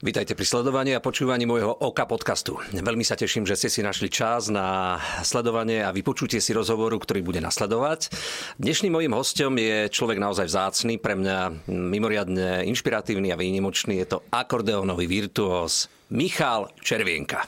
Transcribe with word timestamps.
Vítajte 0.00 0.32
pri 0.32 0.48
sledovaní 0.48 0.96
a 0.96 1.04
počúvaní 1.04 1.44
môjho 1.44 1.76
OKA 1.76 2.08
podcastu. 2.08 2.56
Veľmi 2.72 3.04
sa 3.04 3.20
teším, 3.20 3.44
že 3.44 3.52
ste 3.52 3.68
si 3.68 3.84
našli 3.84 4.08
čas 4.08 4.48
na 4.48 4.96
sledovanie 5.20 5.84
a 5.84 5.92
vypočutie 5.92 6.40
si 6.40 6.56
rozhovoru, 6.56 6.96
ktorý 6.96 7.20
bude 7.20 7.36
nasledovať. 7.44 8.08
Dnešným 8.56 8.96
mojím 8.96 9.12
hostom 9.12 9.60
je 9.60 9.92
človek 9.92 10.16
naozaj 10.16 10.48
vzácný, 10.48 10.96
pre 10.96 11.20
mňa 11.20 11.68
mimoriadne 11.68 12.64
inšpiratívny 12.72 13.28
a 13.28 13.36
výnimočný. 13.36 14.00
Je 14.00 14.16
to 14.16 14.24
akordeónový 14.32 15.04
virtuós 15.04 15.92
Michal 16.08 16.72
Červienka. 16.80 17.44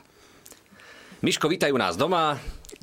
Miško, 1.24 1.48
vítaj 1.48 1.72
u 1.72 1.80
nás 1.80 1.96
doma. 1.96 2.36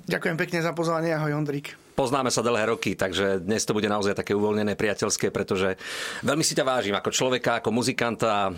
Ďakujem 0.09 0.33
pekne 0.33 0.65
za 0.65 0.73
pozvanie, 0.73 1.13
ahoj 1.13 1.37
Ondrik. 1.37 1.78
Poznáme 1.99 2.31
sa 2.31 2.39
dlhé 2.39 2.71
roky, 2.71 2.95
takže 2.95 3.43
dnes 3.43 3.67
to 3.67 3.75
bude 3.75 3.91
naozaj 3.91 4.15
také 4.15 4.31
uvoľnené, 4.31 4.79
priateľské, 4.79 5.35
pretože 5.35 5.75
veľmi 6.23 6.47
si 6.47 6.55
ťa 6.55 6.63
vážim 6.63 6.95
ako 6.95 7.11
človeka, 7.11 7.59
ako 7.59 7.75
muzikanta, 7.75 8.55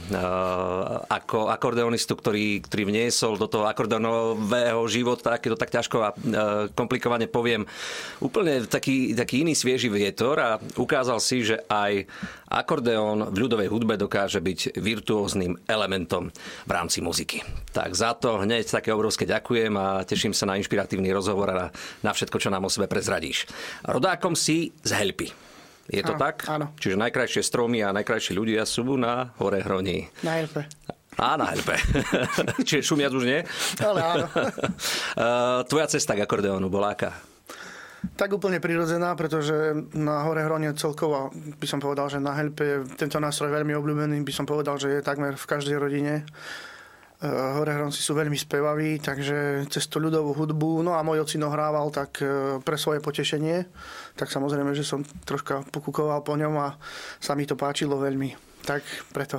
ako 1.10 1.50
akordeonistu, 1.50 2.14
ktorý, 2.14 2.62
ktorý 2.62 2.94
vniesol 2.94 3.42
do 3.42 3.50
toho 3.50 3.66
akordeonového 3.66 4.86
života, 4.86 5.42
keď 5.42 5.58
to 5.58 5.62
tak 5.66 5.74
ťažko 5.74 5.98
a 6.06 6.14
komplikovane 6.78 7.26
poviem, 7.26 7.66
úplne 8.22 8.62
taký, 8.70 9.18
taký 9.18 9.42
iný 9.42 9.58
svieži 9.58 9.90
vietor 9.90 10.38
a 10.38 10.62
ukázal 10.78 11.18
si, 11.18 11.42
že 11.42 11.66
aj 11.66 12.06
akordeón 12.46 13.34
v 13.34 13.42
ľudovej 13.42 13.74
hudbe 13.74 13.98
dokáže 13.98 14.38
byť 14.38 14.78
virtuóznym 14.78 15.66
elementom 15.66 16.30
v 16.70 16.72
rámci 16.72 17.02
muziky. 17.02 17.42
Tak 17.74 17.98
za 17.98 18.14
to 18.14 18.38
hneď 18.44 18.70
také 18.70 18.94
obrovské 18.94 19.26
ďakujem 19.26 19.74
a 19.82 20.06
teším 20.06 20.38
sa 20.38 20.46
na 20.46 20.62
inšpiratívny 20.62 21.10
rozhovor 21.10 21.50
a 21.50 21.74
na 22.06 22.12
všetko, 22.14 22.38
čo 22.38 22.54
nám 22.54 22.68
o 22.68 22.70
sebe 22.70 22.86
prezradí 22.86 23.31
hovoríš. 23.32 23.48
Rodákom 23.88 24.36
si 24.36 24.76
z 24.84 24.92
Helpy. 24.92 25.28
Je 25.92 26.04
to 26.04 26.16
áno, 26.16 26.22
tak? 26.22 26.36
Áno. 26.48 26.66
Čiže 26.80 26.96
najkrajšie 27.00 27.42
stromy 27.44 27.84
a 27.84 27.92
najkrajší 27.92 28.32
ľudia 28.36 28.64
sú 28.64 28.84
na 28.96 29.32
Hore 29.40 29.60
Hroní. 29.60 30.08
Na 30.24 30.40
Helpe. 30.40 30.64
Á, 31.20 31.36
na 31.36 31.52
Helpe. 31.52 31.76
Čiže 32.68 32.88
šumiac 32.88 33.12
už 33.12 33.26
nie? 33.28 33.40
Ale 33.84 34.00
áno. 34.00 34.26
Tvoja 35.70 35.88
cesta 35.92 36.16
k 36.16 36.24
akordeónu 36.24 36.72
bola 36.72 36.96
aká? 36.96 37.12
Tak 38.16 38.34
úplne 38.34 38.64
prirodzená, 38.64 39.14
pretože 39.20 39.76
na 39.94 40.24
Hore 40.26 40.42
Hronie 40.48 40.72
celkovo 40.74 41.30
by 41.36 41.68
som 41.68 41.84
povedal, 41.84 42.08
že 42.08 42.24
na 42.24 42.34
Helpe 42.34 42.64
je 42.64 42.78
tento 42.96 43.20
nástroj 43.20 43.52
veľmi 43.52 43.76
obľúbený, 43.76 44.24
by 44.24 44.34
som 44.34 44.48
povedal, 44.48 44.80
že 44.80 44.90
je 44.90 45.06
takmer 45.06 45.36
v 45.36 45.46
každej 45.46 45.76
rodine. 45.78 46.26
Eh, 47.22 47.30
Horehronci 47.30 48.02
sú 48.02 48.18
veľmi 48.18 48.34
spevaví, 48.34 48.98
takže 48.98 49.70
cez 49.70 49.86
tú 49.86 50.02
ľudovú 50.02 50.34
hudbu, 50.34 50.82
no 50.82 50.98
a 50.98 51.06
môj 51.06 51.22
ocino 51.22 51.54
hrával 51.54 51.94
tak 51.94 52.18
eh, 52.18 52.58
pre 52.66 52.82
svoje 52.82 52.98
potešenie, 52.98 53.70
tak 54.18 54.34
samozrejme, 54.34 54.74
že 54.74 54.82
som 54.82 55.06
troška 55.06 55.62
pokúkoval 55.70 56.26
po 56.26 56.34
ňom 56.34 56.58
a 56.58 56.82
sa 57.22 57.38
mi 57.38 57.46
to 57.46 57.54
páčilo 57.54 58.02
veľmi. 58.02 58.34
Tak 58.66 58.82
preto. 59.14 59.38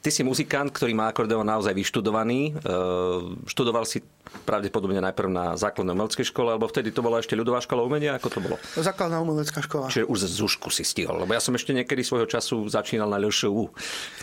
Ty 0.00 0.08
si 0.08 0.24
muzikant, 0.24 0.72
ktorý 0.72 0.96
má 0.96 1.12
akordeón 1.12 1.44
naozaj 1.44 1.76
vyštudovaný. 1.76 2.56
Eh, 2.56 3.18
študoval 3.44 3.84
si 3.84 4.00
pravdepodobne 4.46 4.98
najprv 5.02 5.28
na 5.30 5.44
základnej 5.54 5.94
umeleckej 5.94 6.26
škole, 6.26 6.54
alebo 6.54 6.66
vtedy 6.66 6.90
to 6.90 7.04
bola 7.04 7.22
ešte 7.22 7.38
ľudová 7.38 7.62
škola 7.62 7.86
umenia, 7.86 8.16
ako 8.16 8.28
to 8.30 8.38
bolo? 8.42 8.56
Základná 8.78 9.22
umelecká 9.22 9.62
škola. 9.62 9.90
Čiže 9.90 10.08
už 10.08 10.18
z 10.26 10.32
Zušku 10.42 10.68
si 10.72 10.82
stihol, 10.82 11.22
lebo 11.22 11.30
ja 11.34 11.42
som 11.42 11.54
ešte 11.54 11.70
niekedy 11.70 12.02
svojho 12.02 12.26
času 12.26 12.66
začínal 12.66 13.10
na 13.10 13.20
LŠU 13.20 13.70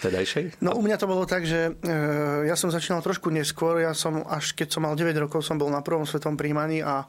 vtedajšej. 0.02 0.60
No 0.64 0.76
u 0.76 0.82
mňa 0.84 0.98
to 1.00 1.08
bolo 1.08 1.24
tak, 1.24 1.48
že 1.48 1.72
e, 1.72 1.92
ja 2.48 2.56
som 2.60 2.74
začínal 2.74 3.00
trošku 3.04 3.32
neskôr, 3.32 3.84
ja 3.84 3.92
som 3.96 4.26
až 4.28 4.58
keď 4.58 4.68
som 4.74 4.84
mal 4.84 4.96
9 4.96 5.12
rokov, 5.16 5.46
som 5.46 5.56
bol 5.60 5.72
na 5.72 5.84
prvom 5.86 6.04
svetom 6.04 6.36
príjmaní 6.36 6.82
a 6.84 7.08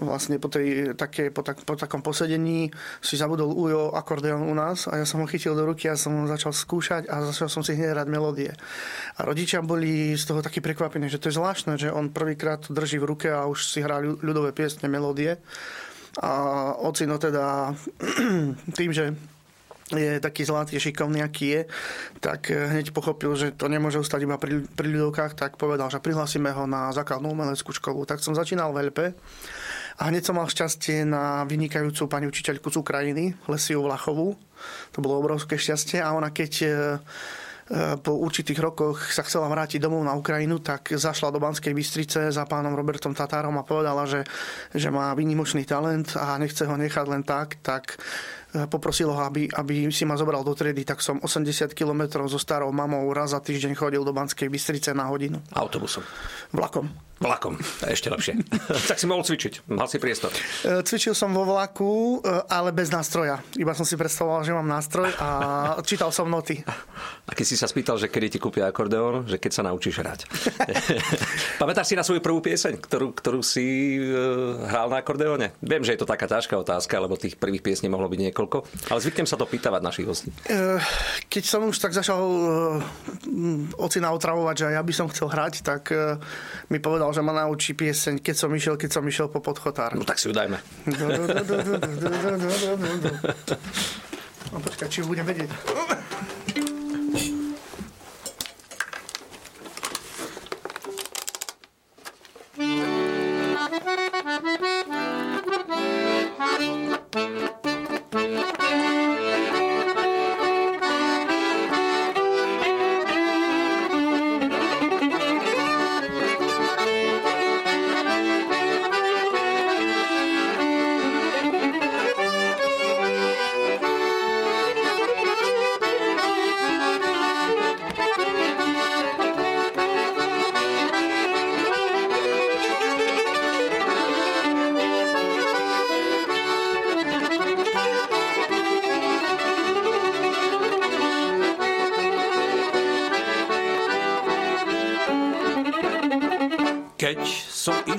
vlastne 0.00 0.40
po, 0.40 0.48
tej, 0.48 0.96
také, 0.96 1.28
po, 1.28 1.44
tak, 1.44 1.60
po 1.68 1.76
takom 1.76 2.00
posedení 2.00 2.72
si 3.04 3.14
zabudol 3.20 3.52
Ujo 3.52 3.92
akordeón 3.92 4.48
u 4.48 4.54
nás 4.56 4.88
a 4.88 4.96
ja 4.96 5.04
som 5.04 5.20
ho 5.20 5.28
chytil 5.28 5.52
do 5.52 5.68
ruky 5.68 5.92
a 5.92 6.00
som 6.00 6.24
ho 6.24 6.24
začal 6.24 6.56
skúšať 6.56 7.12
a 7.12 7.20
začal 7.28 7.52
som 7.52 7.60
si 7.60 7.76
hneď 7.76 7.92
hrať 7.92 8.08
melódie. 8.08 8.52
A 9.20 9.28
rodičia 9.28 9.60
boli 9.60 10.16
z 10.16 10.24
toho 10.24 10.40
takí 10.40 10.64
prekvapení, 10.64 11.12
že 11.12 11.20
to 11.20 11.28
je 11.28 11.36
zvláštne, 11.36 11.76
že 11.76 11.92
on 11.92 12.08
prvýkrát 12.32 12.64
drží 12.64 12.96
v 12.96 13.04
ruke 13.12 13.28
a 13.28 13.44
už 13.44 13.68
si 13.68 13.84
hrá 13.84 14.00
ľudové 14.00 14.56
piesne, 14.56 14.88
melódie. 14.88 15.36
A 16.16 16.72
ocino 16.80 17.20
teda 17.20 17.76
tým, 18.80 18.88
že 18.88 19.12
je 19.92 20.16
taký 20.16 20.48
zlatý, 20.48 20.80
šikovný, 20.80 21.20
aký 21.20 21.46
je, 21.52 21.60
tak 22.24 22.48
hneď 22.48 22.96
pochopil, 22.96 23.36
že 23.36 23.52
to 23.52 23.68
nemôže 23.68 24.00
ustať 24.00 24.24
iba 24.24 24.40
pri, 24.40 24.64
pri 24.64 24.88
ľudovkách, 24.88 25.36
tak 25.36 25.60
povedal, 25.60 25.92
že 25.92 26.00
prihlásime 26.00 26.48
ho 26.48 26.64
na 26.64 26.88
základnú 26.96 27.36
umeleckú 27.36 27.76
školu. 27.76 28.08
Tak 28.08 28.24
som 28.24 28.32
začínal 28.32 28.72
v 28.72 28.88
LP 28.88 29.12
a 30.00 30.08
hneď 30.08 30.24
som 30.24 30.40
mal 30.40 30.48
šťastie 30.48 31.04
na 31.04 31.44
vynikajúcu 31.44 32.08
pani 32.08 32.24
učiteľku 32.24 32.72
z 32.72 32.80
Ukrajiny, 32.80 33.36
Lesiu 33.44 33.84
Vlachovú. 33.84 34.32
To 34.96 34.98
bolo 35.04 35.20
obrovské 35.20 35.60
šťastie 35.60 36.00
a 36.00 36.16
ona 36.16 36.32
keď 36.32 36.52
e, 36.64 36.64
e, 36.64 36.72
po 38.02 38.12
určitých 38.18 38.58
rokoch 38.58 39.14
sa 39.14 39.22
chcela 39.22 39.46
vrátiť 39.46 39.78
domov 39.78 40.02
na 40.02 40.18
Ukrajinu, 40.18 40.58
tak 40.58 40.92
zašla 40.92 41.30
do 41.30 41.38
Banskej 41.38 41.72
Bystrice 41.72 42.34
za 42.34 42.44
pánom 42.44 42.74
Robertom 42.74 43.14
Tatárom 43.14 43.54
a 43.56 43.64
povedala, 43.64 44.02
že, 44.04 44.26
že 44.74 44.90
má 44.90 45.14
výnimočný 45.14 45.62
talent 45.62 46.12
a 46.18 46.36
nechce 46.42 46.66
ho 46.66 46.74
nechať 46.74 47.06
len 47.06 47.22
tak, 47.22 47.62
tak 47.62 48.02
e, 48.54 48.68
poprosil 48.68 49.08
ho, 49.10 49.20
aby, 49.24 49.48
aby 49.48 49.88
si 49.88 50.04
ma 50.04 50.14
zobral 50.14 50.44
do 50.44 50.52
triedy, 50.52 50.84
tak 50.84 51.00
som 51.00 51.18
80 51.18 51.72
km 51.72 52.22
so 52.28 52.38
starou 52.38 52.70
mamou 52.70 53.08
raz 53.10 53.32
za 53.32 53.40
týždeň 53.40 53.72
chodil 53.74 54.04
do 54.04 54.12
Banskej 54.12 54.52
Bystrice 54.52 54.92
na 54.92 55.08
hodinu. 55.08 55.40
Autobusom. 55.56 56.04
Vlakom. 56.52 56.92
Vlakom, 57.22 57.54
ešte 57.86 58.10
lepšie. 58.10 58.34
tak 58.90 58.98
si 58.98 59.06
mohol 59.06 59.22
cvičiť, 59.22 59.70
mal 59.70 59.86
si 59.86 60.02
priestor. 60.02 60.34
E, 60.66 60.82
cvičil 60.82 61.14
som 61.14 61.30
vo 61.30 61.46
vlaku, 61.46 62.18
e, 62.18 62.50
ale 62.50 62.74
bez 62.74 62.90
nástroja. 62.90 63.38
Iba 63.54 63.78
som 63.78 63.86
si 63.86 63.94
predstavoval, 63.94 64.42
že 64.42 64.50
mám 64.50 64.66
nástroj 64.66 65.14
a 65.22 65.28
čítal 65.88 66.10
som 66.10 66.26
noty. 66.26 66.66
A 67.22 67.30
keď 67.30 67.46
si 67.46 67.54
sa 67.54 67.70
spýtal, 67.70 67.94
že 68.02 68.10
kedy 68.10 68.36
ti 68.36 68.38
kúpia 68.42 68.66
akordeón, 68.66 69.30
že 69.30 69.38
keď 69.38 69.52
sa 69.54 69.62
naučíš 69.62 70.02
hrať. 70.02 70.26
Pamätáš 71.62 71.94
si 71.94 71.98
na 71.98 72.02
svoju 72.02 72.18
prvú 72.18 72.42
pieseň, 72.42 72.82
ktorú, 72.82 73.14
ktorú 73.14 73.40
si 73.46 73.96
hral 74.66 74.90
na 74.90 74.98
akordeóne? 74.98 75.54
Viem, 75.62 75.86
že 75.86 75.94
je 75.94 76.02
to 76.02 76.10
taká 76.10 76.26
ťažká 76.26 76.58
otázka, 76.58 76.98
lebo 76.98 77.14
tých 77.14 77.38
prvých 77.38 77.62
piesní 77.62 77.86
mohlo 77.86 78.10
byť 78.10 78.18
niekoľko, 78.18 78.41
ale 78.88 78.98
zvyknem 79.02 79.26
sa 79.28 79.36
to 79.36 79.44
pýtavať 79.44 79.80
našich 79.82 80.06
hostí. 80.06 80.30
Keď 81.28 81.44
som 81.44 81.66
už 81.68 81.76
tak 81.78 81.92
začal 81.92 82.22
ocina 83.76 84.14
otravovať, 84.14 84.54
že 84.54 84.66
ja 84.72 84.82
by 84.82 84.92
som 84.94 85.06
chcel 85.10 85.28
hrať, 85.28 85.62
tak 85.62 85.92
mi 86.70 86.78
povedal, 86.80 87.12
že 87.12 87.20
ma 87.20 87.32
naučí 87.32 87.76
pieseň 87.76 88.22
Keď 88.22 88.36
som 88.36 88.50
išiel, 88.54 88.74
keď 88.78 88.90
som 88.98 89.04
išiel 89.06 89.28
po 89.28 89.42
podchotár. 89.42 89.94
No 89.98 90.06
tak 90.06 90.18
si 90.18 90.28
ju 90.28 90.34
dajme. 90.34 90.58
No 94.52 94.60
počkaj, 94.60 94.88
či 94.92 95.00
budem 95.02 95.24
vedieť. 95.24 95.48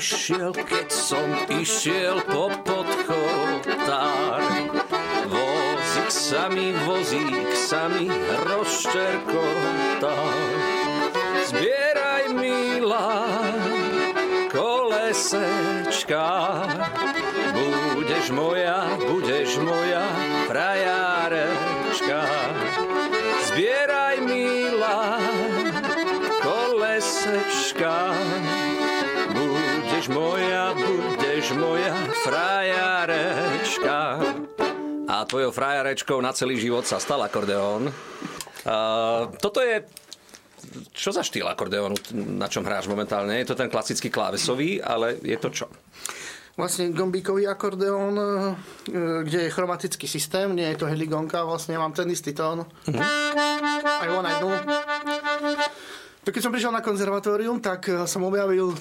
Išiel, 0.03 0.51
keď 0.51 0.91
som 0.91 1.23
išiel 1.47 2.19
po 2.27 2.51
podchotár, 2.67 4.43
vozík 5.31 6.11
sa 6.11 6.51
mi, 6.51 6.75
vozík 6.83 7.55
sa 7.55 7.87
mi 7.87 8.11
rozšterkotal. 8.43 10.27
Zbieraj, 11.47 12.35
milá, 12.35 13.23
kolesečka, 14.51 16.27
budeš 17.95 18.27
moja, 18.35 18.83
budeš 19.07 19.55
moja 19.63 20.03
frajárečka. 20.51 20.92
Tvojou 35.33 35.49
frajarečkou 35.49 36.21
na 36.21 36.29
celý 36.29 36.61
život 36.61 36.85
sa 36.85 37.01
stal 37.01 37.17
akordeón. 37.25 37.89
Uh, 37.89 39.33
toto 39.41 39.65
je 39.65 39.81
čo 40.93 41.09
za 41.11 41.25
štýl 41.25 41.49
akordeónu, 41.49 41.97
na 42.37 42.47
čom 42.47 42.63
hráš 42.63 42.87
momentálne? 42.87 43.41
Je 43.41 43.49
to 43.49 43.57
ten 43.57 43.67
klasický 43.67 44.07
klávesový, 44.13 44.79
ale 44.79 45.17
je 45.19 45.37
to 45.41 45.49
čo? 45.49 45.67
Vlastne 46.53 46.93
gombíkový 46.93 47.49
akordeón, 47.49 48.13
e, 48.13 48.25
kde 49.25 49.49
je 49.49 49.53
chromatický 49.53 50.05
systém, 50.05 50.53
nie 50.53 50.69
je 50.69 50.85
to 50.85 50.85
heligonka, 50.85 51.41
vlastne 51.41 51.73
mám 51.81 51.97
ten 51.97 52.05
istý 52.13 52.29
tón. 52.31 52.61
Mm-hmm. 52.85 53.01
Aj 54.05 54.09
on, 54.13 54.21
aj 54.21 54.37
nul. 56.23 56.31
Keď 56.31 56.41
som 56.43 56.53
prišiel 56.55 56.71
na 56.71 56.79
konzervatórium, 56.79 57.59
tak 57.59 57.91
e, 57.91 58.07
som 58.07 58.23
objavil 58.23 58.71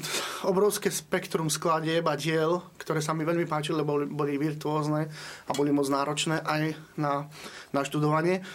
obrovské 0.47 0.95
spektrum 0.95 1.51
skladieb 1.51 2.07
a 2.07 2.15
diel, 2.15 2.63
ktoré 2.79 3.03
sa 3.03 3.11
mi 3.13 3.27
veľmi 3.27 3.51
páčili, 3.51 3.83
lebo 3.83 4.07
boli 4.07 4.39
virtuózne 4.39 5.11
a 5.47 5.51
boli 5.51 5.75
moc 5.75 5.91
náročné 5.91 6.39
aj 6.47 6.63
na, 6.95 7.27
na 7.75 7.81
študovanie. 7.83 8.47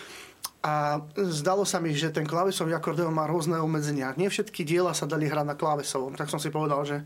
A 0.64 1.00
zdalo 1.16 1.64
sa 1.64 1.80
mi, 1.80 1.96
že 1.96 2.12
ten 2.12 2.28
klávesový 2.28 2.76
akordeón 2.76 3.14
má 3.16 3.28
rôzne 3.30 3.60
obmedzenia. 3.60 4.18
Nie 4.18 4.28
všetky 4.28 4.64
diela 4.68 4.92
sa 4.92 5.08
dali 5.08 5.30
hrať 5.30 5.46
na 5.48 5.56
klávesovom. 5.56 6.18
Tak 6.18 6.32
som 6.32 6.42
si 6.42 6.52
povedal, 6.52 6.84
že 6.84 6.98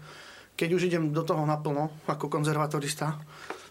keď 0.61 0.69
už 0.77 0.85
idem 0.93 1.09
do 1.09 1.25
toho 1.25 1.41
naplno 1.41 2.05
ako 2.05 2.29
konzervatorista, 2.29 3.17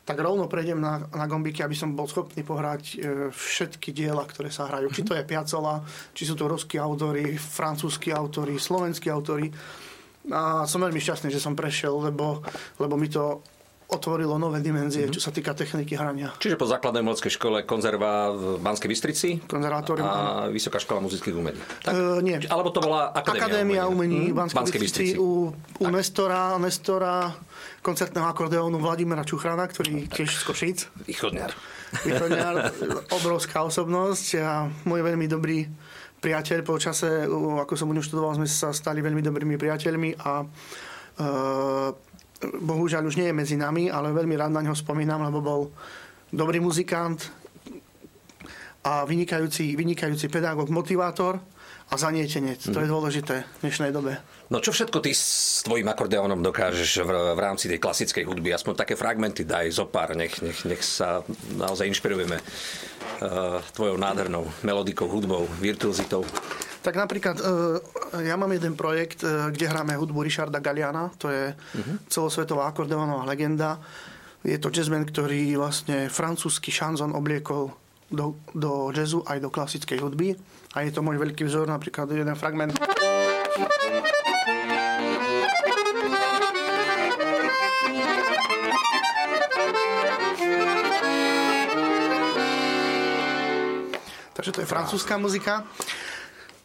tak 0.03 0.19
rovno 0.19 0.51
prejdem 0.51 0.83
na, 0.83 1.07
na 1.15 1.31
gombíky, 1.31 1.63
aby 1.63 1.79
som 1.79 1.95
bol 1.95 2.11
schopný 2.11 2.43
pohrať 2.43 2.83
e, 2.83 2.97
všetky 3.31 3.95
diela, 3.95 4.27
ktoré 4.27 4.51
sa 4.51 4.67
hrajú. 4.67 4.91
Či 4.91 5.07
to 5.07 5.15
je 5.15 5.23
Piacola, 5.23 5.87
či 6.11 6.27
sú 6.27 6.35
to 6.35 6.51
ruskí 6.51 6.83
autory, 6.83 7.39
francúzskí 7.39 8.11
autory, 8.11 8.59
slovenskí 8.59 9.07
autory. 9.07 9.55
A 10.35 10.67
som 10.67 10.83
veľmi 10.83 10.99
šťastný, 10.99 11.31
že 11.31 11.39
som 11.39 11.55
prešiel, 11.55 11.95
lebo, 12.11 12.43
lebo 12.83 12.99
mi 12.99 13.07
to 13.07 13.39
otvorilo 13.91 14.39
nové 14.39 14.63
dimenzie, 14.63 15.07
mm-hmm. 15.07 15.17
čo 15.19 15.21
sa 15.21 15.31
týka 15.35 15.53
techniky 15.53 15.99
hrania. 15.99 16.31
Čiže 16.39 16.55
po 16.55 16.67
základnej 16.67 17.03
umeleckej 17.03 17.33
škole 17.35 17.67
konzerva 17.67 18.31
v 18.31 18.45
Banskej 18.63 18.89
Bystrici 18.89 19.29
Konzervatórium. 19.45 20.07
a 20.07 20.15
Vysoká 20.49 20.79
škola 20.79 21.03
muzických 21.03 21.35
umení. 21.35 21.61
Tak? 21.83 21.93
E, 21.93 22.23
nie. 22.23 22.37
Alebo 22.47 22.71
to 22.71 22.81
bola 22.81 23.11
Akadémia, 23.11 23.43
Akadémia 23.43 23.83
umení, 23.91 24.31
umení 24.31 24.31
mm, 24.31 24.39
Banskej, 24.39 24.59
Banskej 24.59 24.81
Bystrici. 24.81 25.15
U, 25.19 25.51
u 25.55 25.85
Nestora, 25.91 26.55
Nestora 26.63 27.35
koncertného 27.81 28.27
akordeónu 28.29 28.77
Vladimira 28.79 29.25
Čuchrana, 29.25 29.65
ktorý 29.67 30.07
tiež 30.09 30.31
z 30.31 30.43
Košíc. 30.45 30.79
Východňar. 31.09 31.51
Východňar, 32.05 32.55
obrovská 33.19 33.65
osobnosť 33.67 34.27
a 34.41 34.69
môj 34.87 35.01
veľmi 35.03 35.27
dobrý 35.27 35.67
priateľ 36.21 36.61
po 36.63 36.77
čase, 36.77 37.25
ako 37.27 37.73
som 37.75 37.89
u 37.89 37.97
ňu 37.97 38.05
študoval, 38.05 38.37
sme 38.37 38.47
sa 38.47 38.77
stali 38.77 39.01
veľmi 39.01 39.25
dobrými 39.25 39.57
priateľmi 39.57 40.21
a 40.21 40.45
e, 40.45 40.47
bohužiaľ 42.41 43.05
už 43.09 43.21
nie 43.21 43.29
je 43.29 43.37
medzi 43.37 43.57
nami, 43.61 43.93
ale 43.93 44.17
veľmi 44.17 44.35
rád 44.37 44.53
na 44.57 44.65
ňo 44.65 44.73
spomínam, 44.73 45.21
lebo 45.29 45.39
bol 45.45 45.63
dobrý 46.33 46.59
muzikant 46.63 47.21
a 48.81 49.05
vynikajúci, 49.05 49.77
vynikajúci 49.77 50.33
pedagóg, 50.33 50.73
motivátor 50.73 51.37
a 51.91 51.95
zanietenec. 51.99 52.65
Mm. 52.65 52.73
To 52.73 52.79
je 52.81 52.89
mhm. 52.89 52.95
dôležité 52.95 53.35
v 53.45 53.59
dnešnej 53.67 53.91
dobe. 53.93 54.17
No 54.51 54.59
čo 54.59 54.75
všetko 54.75 54.99
ty 54.99 55.15
s 55.15 55.63
tvojim 55.63 55.87
akordeónom 55.87 56.43
dokážeš 56.43 57.07
v, 57.07 57.11
v 57.37 57.41
rámci 57.41 57.71
tej 57.71 57.79
klasickej 57.79 58.27
hudby? 58.27 58.51
Aspoň 58.51 58.75
také 58.83 58.95
fragmenty 58.99 59.47
daj 59.47 59.71
zo 59.71 59.87
pár, 59.87 60.19
nech, 60.19 60.43
nech, 60.43 60.67
nech 60.67 60.83
sa 60.83 61.23
naozaj 61.55 61.87
inšpirujeme 61.87 62.35
uh, 62.35 63.63
tvojou 63.75 63.95
nádhernou 63.95 64.47
melodikou, 64.67 65.07
hudbou, 65.07 65.47
virtuozitou. 65.63 66.27
Tak 66.81 66.97
napríklad, 66.97 67.37
e, 67.37 67.45
ja 68.25 68.41
mám 68.41 68.57
jeden 68.57 68.73
projekt, 68.73 69.21
e, 69.21 69.53
kde 69.53 69.69
hráme 69.69 70.01
hudbu 70.01 70.25
Richarda 70.25 70.65
Galiana, 70.65 71.13
to 71.21 71.29
je 71.29 71.53
uh-huh. 71.53 71.97
celosvetová 72.09 72.73
akordeónová 72.73 73.29
legenda. 73.29 73.77
Je 74.41 74.57
to 74.57 74.73
jazzman, 74.73 75.05
ktorý 75.05 75.61
vlastne 75.61 76.09
francúzsky 76.09 76.73
šanzon 76.73 77.13
obliekol 77.13 77.77
do, 78.09 78.41
do 78.57 78.89
jazzu 78.97 79.21
aj 79.29 79.45
do 79.45 79.53
klasickej 79.53 80.01
hudby. 80.01 80.33
A 80.73 80.89
je 80.89 80.95
to 80.97 81.05
môj 81.05 81.21
veľký 81.21 81.45
vzor, 81.45 81.69
napríklad 81.69 82.09
jeden 82.09 82.33
fragment. 82.33 82.73
Takže 94.41 94.57
to 94.57 94.61
je 94.65 94.73
francúzska 94.73 95.21
muzika. 95.21 95.69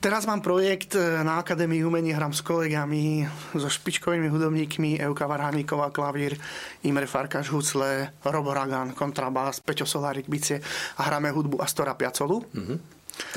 Teraz 0.06 0.30
mám 0.30 0.38
projekt 0.38 0.94
e, 0.94 1.02
na 1.26 1.42
Akadémii 1.42 1.82
umení, 1.82 2.14
hrám 2.14 2.30
s 2.30 2.46
kolegami, 2.46 3.26
so 3.58 3.66
špičkovými 3.66 4.30
hudobníkmi, 4.30 5.02
Euka 5.02 5.26
Varhaníková, 5.26 5.90
klavír, 5.90 6.38
Imre 6.86 7.10
Farkaš, 7.10 7.50
Hucle, 7.50 8.14
Robo 8.22 8.54
Ragan, 8.54 8.94
kontrabás, 8.94 9.66
Peťo 9.66 9.90
Solárik, 9.90 10.30
bicie 10.30 10.62
a 11.02 11.10
hráme 11.10 11.34
hudbu 11.34 11.58
Astora 11.58 11.98
Piacolu. 11.98 12.38
Mm-hmm. 12.54 12.78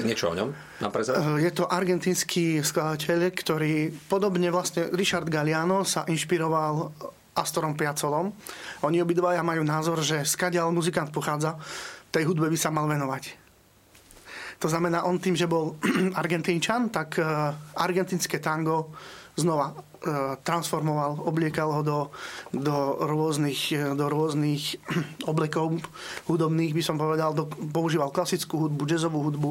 Niečo 0.05 0.29
o 0.29 0.37
ňom 0.37 0.53
na 0.85 0.93
e, 0.93 1.41
Je 1.41 1.51
to 1.57 1.65
argentínsky 1.65 2.61
skladateľ, 2.61 3.33
ktorý 3.33 3.89
podobne 4.05 4.53
vlastne 4.53 4.93
Richard 4.93 5.33
Galliano 5.33 5.89
sa 5.89 6.05
inšpiroval 6.05 6.93
Astorom 7.33 7.81
Piacolom. 7.81 8.29
Oni 8.85 9.01
obidvaja 9.01 9.41
majú 9.41 9.65
názor, 9.65 10.05
že 10.05 10.21
skadiaľ 10.21 10.69
muzikant 10.77 11.09
pochádza, 11.17 11.57
tej 12.13 12.29
hudbe 12.29 12.53
by 12.53 12.59
sa 12.61 12.69
mal 12.69 12.85
venovať. 12.85 13.48
To 14.59 14.67
znamená, 14.67 15.07
on 15.07 15.23
tým, 15.23 15.39
že 15.39 15.47
bol 15.47 15.79
argentínčan, 16.21 16.91
tak 16.91 17.19
e, 17.19 17.25
argentínske 17.79 18.43
tango 18.43 18.91
znova 19.39 19.71
e, 19.71 19.75
transformoval, 20.43 21.23
obliekal 21.31 21.71
ho 21.79 21.83
do, 21.87 21.99
do, 22.51 22.77
rôznych, 23.07 23.61
e, 23.71 23.95
do 23.95 24.11
rôznych 24.11 24.83
oblekov 25.31 25.79
hudobných, 26.27 26.75
by 26.75 26.83
som 26.83 26.99
povedal, 26.99 27.39
do, 27.39 27.47
používal 27.47 28.11
klasickú 28.11 28.67
hudbu, 28.67 28.83
jazzovú 28.83 29.31
hudbu 29.31 29.51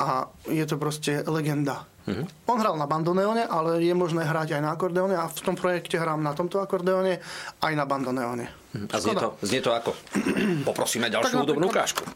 a 0.00 0.28
je 0.48 0.64
to 0.68 0.76
proste 0.76 1.24
legenda. 1.24 1.88
Mm-hmm. 2.04 2.48
On 2.48 2.58
hral 2.60 2.76
na 2.76 2.88
bandoneóne, 2.88 3.44
ale 3.44 3.84
je 3.84 3.92
možné 3.92 4.24
hrať 4.24 4.56
aj 4.56 4.62
na 4.64 4.72
akordeóne 4.72 5.16
a 5.16 5.28
v 5.28 5.40
tom 5.44 5.56
projekte 5.56 6.00
hrám 6.00 6.20
na 6.20 6.32
tomto 6.32 6.60
akordeóne 6.60 7.20
aj 7.60 7.72
na 7.76 7.84
bandoneóne. 7.84 8.59
A 8.70 8.96
znie 9.02 9.14
to, 9.18 9.34
znie 9.42 9.60
to 9.60 9.74
ako? 9.74 9.90
Poprosíme 10.68 11.10
ďalšiu 11.10 11.42
hudobnú 11.42 11.66
ukážku. 11.66 12.06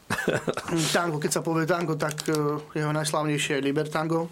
tango, 0.95 1.19
keď 1.19 1.31
sa 1.35 1.43
povie 1.43 1.67
tango, 1.67 1.99
tak 1.99 2.31
eh, 2.31 2.35
jeho 2.79 2.93
najslavnejšie 2.95 3.59
je 3.59 3.63
Libertango. 3.63 4.31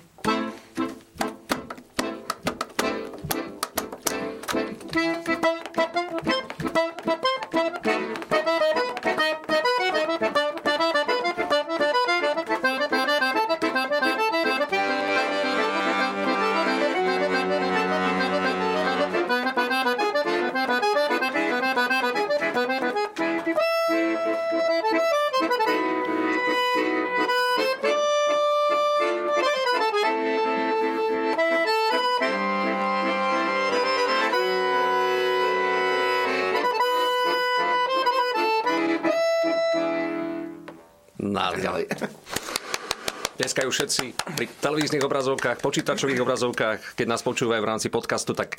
Ďalej. 41.63 41.85
Dneska 43.43 43.67
už 43.67 43.75
všetci 43.75 44.05
pri 44.39 44.47
televíznych 44.63 45.03
obrazovkách, 45.03 45.59
počítačových 45.59 46.23
obrazovkách, 46.23 46.95
keď 46.95 47.07
nás 47.11 47.27
počúvajú 47.27 47.59
v 47.59 47.71
rámci 47.75 47.89
podcastu, 47.91 48.39
tak 48.39 48.55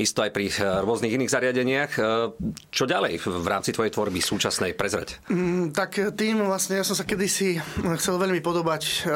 isto 0.00 0.24
aj 0.24 0.30
pri 0.34 0.50
eh, 0.50 0.82
rôznych 0.82 1.14
iných 1.14 1.32
zariadeniach. 1.32 1.92
Eh, 1.96 2.04
čo 2.70 2.84
ďalej 2.84 3.22
v 3.24 3.46
rámci 3.46 3.70
tvojej 3.70 3.92
tvorby 3.92 4.20
súčasnej 4.20 4.72
prezrať? 4.74 5.22
Mm, 5.28 5.72
tak 5.76 5.96
tým 6.14 6.44
vlastne 6.44 6.80
ja 6.80 6.84
som 6.86 6.96
sa 6.96 7.06
kedysi 7.06 7.58
chcel 8.00 8.16
veľmi 8.18 8.40
podobať 8.40 8.82
uh, 9.06 9.12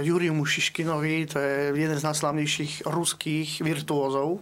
Juriumu 0.00 0.44
Šiškinovi, 0.44 1.28
to 1.28 1.36
je 1.38 1.54
jeden 1.74 1.98
z 1.98 2.06
najslavnejších 2.06 2.88
ruských 2.88 3.60
virtuózov 3.60 4.40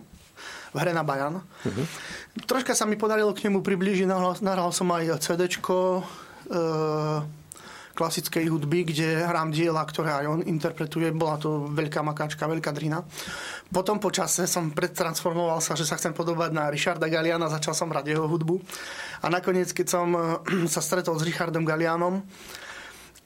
v 0.71 0.77
hre 0.79 0.95
na 0.95 1.03
Bajan. 1.03 1.43
Uh-huh. 1.43 1.87
Troška 2.47 2.79
sa 2.79 2.87
mi 2.87 2.95
podarilo 2.95 3.35
k 3.35 3.51
nemu 3.51 3.59
priblížiť, 3.61 4.07
nahral, 4.07 4.39
nahral 4.39 4.71
som 4.71 4.87
aj 4.95 5.19
CDčko, 5.19 6.07
uh, 6.07 7.27
klasickej 8.00 8.49
hudby, 8.49 8.88
kde 8.88 9.28
hrám 9.28 9.52
diela, 9.52 9.85
ktoré 9.85 10.25
aj 10.25 10.26
on 10.33 10.40
interpretuje. 10.40 11.12
Bola 11.12 11.37
to 11.37 11.69
veľká 11.69 12.00
makáčka, 12.00 12.49
veľká 12.49 12.73
drina. 12.73 13.04
Potom 13.69 14.00
po 14.00 14.09
čase 14.09 14.49
som 14.49 14.73
predtransformoval 14.73 15.61
sa, 15.61 15.76
že 15.76 15.85
sa 15.85 16.00
chcem 16.00 16.16
podobať 16.16 16.57
na 16.57 16.73
Richarda 16.73 17.12
Galiana, 17.12 17.52
začal 17.52 17.76
som 17.76 17.92
hrať 17.92 18.16
jeho 18.16 18.25
hudbu. 18.25 18.57
A 19.21 19.28
nakoniec, 19.28 19.69
keď 19.76 19.87
som 19.92 20.09
sa 20.73 20.80
stretol 20.80 21.21
s 21.21 21.26
Richardom 21.28 21.69
Galianom 21.69 22.25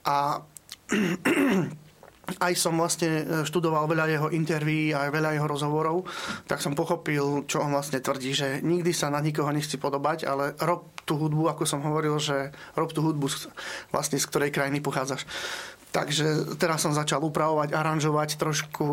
a 0.03 0.43
aj 2.25 2.53
som 2.57 2.73
vlastne 2.77 3.45
študoval 3.45 3.85
veľa 3.85 4.05
jeho 4.09 4.27
interví 4.33 4.91
a 4.91 5.09
veľa 5.13 5.37
jeho 5.37 5.47
rozhovorov, 5.47 6.09
tak 6.49 6.61
som 6.61 6.73
pochopil, 6.73 7.45
čo 7.45 7.61
on 7.61 7.73
vlastne 7.73 8.01
tvrdí, 8.01 8.31
že 8.33 8.47
nikdy 8.65 8.91
sa 8.91 9.13
na 9.13 9.21
nikoho 9.21 9.49
nechci 9.53 9.77
podobať, 9.77 10.25
ale 10.25 10.57
rok 10.57 11.05
tú 11.05 11.21
hudbu, 11.21 11.53
ako 11.53 11.63
som 11.69 11.85
hovoril, 11.85 12.17
že 12.17 12.49
rob 12.73 12.89
tú 12.89 13.05
hudbu, 13.05 13.29
vlastne 13.93 14.17
z 14.17 14.25
ktorej 14.25 14.49
krajiny 14.49 14.81
pochádzaš. 14.81 15.29
Takže 15.95 16.59
teraz 16.59 16.83
som 16.83 16.91
začal 16.91 17.23
upravovať, 17.23 17.71
aranžovať 17.71 18.35
trošku 18.35 18.87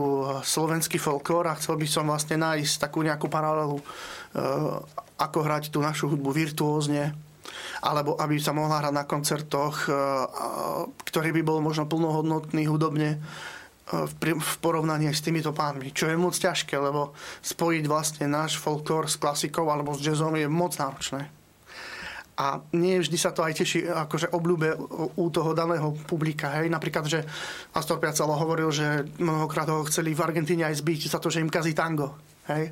slovenský 0.47 1.03
folklór 1.03 1.51
a 1.51 1.59
chcel 1.59 1.75
by 1.75 1.87
som 1.91 2.07
vlastne 2.07 2.39
nájsť 2.39 2.79
takú 2.79 3.03
nejakú 3.03 3.27
paralelu, 3.27 3.83
ako 5.19 5.39
hrať 5.43 5.75
tú 5.75 5.83
našu 5.83 6.07
hudbu 6.07 6.31
virtuózne, 6.31 7.11
alebo 7.83 8.15
aby 8.19 8.39
sa 8.39 8.55
mohla 8.55 8.79
hrať 8.79 8.95
na 8.95 9.05
koncertoch, 9.05 9.91
ktorý 11.03 11.31
by 11.37 11.43
bol 11.43 11.59
možno 11.59 11.91
plnohodnotný 11.91 12.71
hudobne 12.71 13.19
v 13.93 14.55
porovnaní 14.63 15.11
s 15.11 15.21
týmito 15.21 15.51
pánmi, 15.51 15.91
čo 15.93 16.09
je 16.09 16.17
moc 16.17 16.33
ťažké, 16.33 16.79
lebo 16.79 17.13
spojiť 17.43 17.85
vlastne 17.91 18.25
náš 18.31 18.57
folklór 18.57 19.11
s 19.11 19.19
klasikou 19.19 19.69
alebo 19.69 19.93
s 19.93 20.01
jazzom 20.01 20.33
je 20.39 20.47
moc 20.49 20.73
náročné. 20.79 21.29
A 22.33 22.65
nie 22.73 22.97
vždy 22.97 23.21
sa 23.21 23.29
to 23.37 23.45
aj 23.45 23.61
teší 23.61 23.85
akože 23.85 24.33
obľúbe 24.33 24.73
u 25.21 25.27
toho 25.29 25.53
daného 25.53 25.93
publika. 26.09 26.49
Hej. 26.57 26.73
Napríklad, 26.73 27.05
že 27.05 27.29
Astor 27.77 28.01
Piazzolla 28.01 28.41
hovoril, 28.41 28.73
že 28.73 29.05
mnohokrát 29.21 29.69
ho 29.69 29.85
chceli 29.85 30.17
v 30.17 30.25
Argentíne 30.25 30.65
aj 30.65 30.81
zbiť 30.81 31.13
za 31.13 31.21
to, 31.21 31.29
že 31.29 31.45
im 31.45 31.53
kazí 31.53 31.77
tango. 31.77 32.17
Hej. 32.59 32.67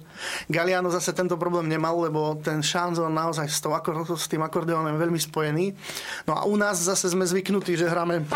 Galiano 0.49 0.93
zase 0.93 1.13
tento 1.13 1.41
problém 1.41 1.69
nemal, 1.69 1.97
lebo 1.97 2.37
ten 2.41 2.61
šanzón 2.61 3.17
naozaj 3.17 3.49
s, 3.49 3.61
tou, 3.65 3.73
s 4.17 4.27
tým 4.29 4.45
akordeónom 4.45 4.93
je 4.93 5.03
veľmi 5.03 5.21
spojený. 5.21 5.67
No 6.29 6.37
a 6.37 6.45
u 6.45 6.55
nás 6.61 6.81
zase 6.81 7.09
sme 7.09 7.25
zvyknutí, 7.25 7.77
že 7.77 7.89
hráme 7.89 8.27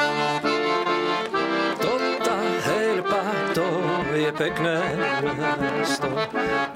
je 4.24 4.32
pekné 4.32 4.76
mesto 5.76 6.08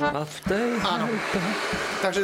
a 0.02 0.20
v 0.26 0.36
tej... 0.44 0.68
Áno. 0.84 1.06
Takže 2.04 2.22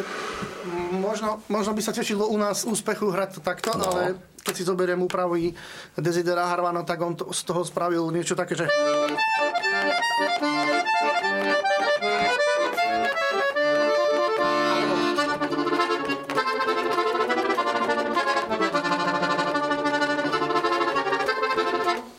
možno, 0.92 1.40
možno 1.48 1.72
by 1.72 1.82
sa 1.82 1.92
tešilo 1.96 2.28
u 2.28 2.36
nás 2.36 2.68
úspechu 2.68 3.08
hrať 3.08 3.38
to 3.38 3.40
takto, 3.40 3.70
no. 3.72 3.88
ale 3.88 4.18
keď 4.44 4.54
si 4.54 4.68
zoberiem 4.68 5.00
úpravy 5.00 5.56
Desidera 5.96 6.52
Harvana, 6.52 6.84
tak 6.84 7.00
on 7.00 7.16
to, 7.16 7.32
z 7.32 7.40
toho 7.48 7.64
spravil 7.64 8.12
niečo 8.12 8.36
také, 8.36 8.52
že... 8.52 8.68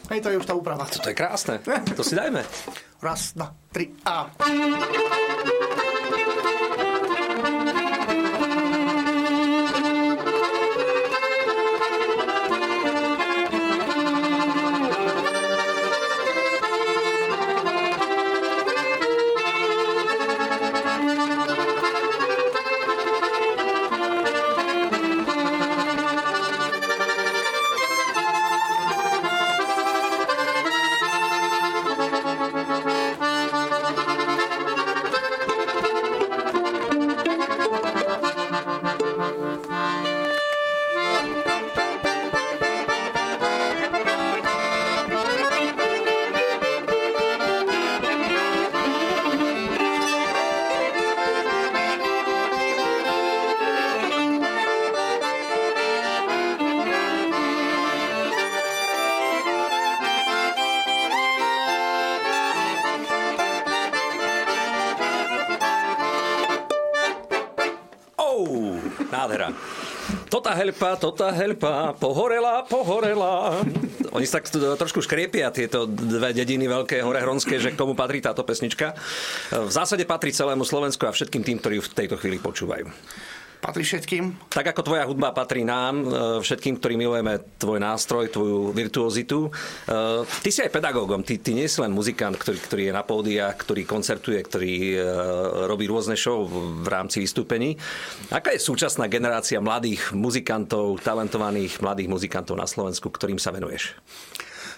Hej, 0.09 0.19
to 0.25 0.29
je 0.33 0.39
už 0.41 0.47
tá 0.49 0.55
úprava. 0.57 0.89
To 0.89 1.11
je 1.11 1.17
krásne. 1.17 1.61
To 1.93 2.01
si 2.01 2.17
dajme. 2.17 2.41
Raz, 3.05 3.37
dva, 3.37 3.53
tri 3.69 3.93
a... 4.01 4.31
helpa, 70.55 70.95
tota 70.95 71.29
helpa, 71.35 71.91
pohorela, 71.99 72.63
pohorela. 72.63 73.59
Oni 74.15 74.23
sa 74.23 74.39
tak 74.39 74.49
trošku 74.51 75.03
škriepia, 75.03 75.51
tieto 75.51 75.83
dve 75.85 76.31
dediny 76.31 76.71
veľké 76.71 77.03
horehronské, 77.03 77.59
že 77.59 77.75
komu 77.75 77.93
patrí 77.93 78.23
táto 78.23 78.47
pesnička. 78.47 78.95
V 79.51 79.71
zásade 79.71 80.07
patrí 80.07 80.31
celému 80.31 80.63
Slovensku 80.63 81.03
a 81.03 81.11
všetkým 81.11 81.43
tým, 81.43 81.57
ktorí 81.59 81.83
v 81.83 81.91
tejto 81.91 82.15
chvíli 82.15 82.39
počúvajú 82.39 82.87
patrí 83.65 83.81
všetkým. 83.81 84.53
Tak 84.53 84.77
ako 84.77 84.85
tvoja 84.85 85.09
hudba 85.09 85.33
patrí 85.33 85.65
nám, 85.65 86.05
e, 86.05 86.07
všetkým, 86.45 86.77
ktorí 86.77 86.93
milujeme 87.01 87.41
tvoj 87.57 87.81
nástroj, 87.81 88.29
tvoju 88.29 88.69
virtuozitu. 88.69 89.49
E, 89.49 89.51
ty 90.45 90.53
si 90.53 90.61
aj 90.61 90.69
pedagógom, 90.69 91.25
ty, 91.25 91.41
ty 91.41 91.57
nie 91.57 91.65
si 91.65 91.81
len 91.81 91.89
muzikant, 91.89 92.37
ktorý, 92.37 92.61
ktorý 92.61 92.81
je 92.85 92.93
na 92.93 93.01
pódiach, 93.01 93.57
ktorý 93.57 93.81
koncertuje, 93.89 94.37
ktorý 94.45 94.73
e, 94.93 94.97
robí 95.65 95.89
rôzne 95.89 96.13
show 96.13 96.45
v 96.45 96.85
rámci 96.85 97.17
vystúpení. 97.17 97.73
Aká 98.29 98.53
je 98.53 98.61
súčasná 98.61 99.09
generácia 99.09 99.57
mladých 99.57 100.13
muzikantov, 100.13 101.01
talentovaných 101.01 101.81
mladých 101.81 102.05
muzikantov 102.13 102.61
na 102.61 102.69
Slovensku, 102.69 103.09
ktorým 103.09 103.41
sa 103.41 103.49
venuješ? 103.49 103.97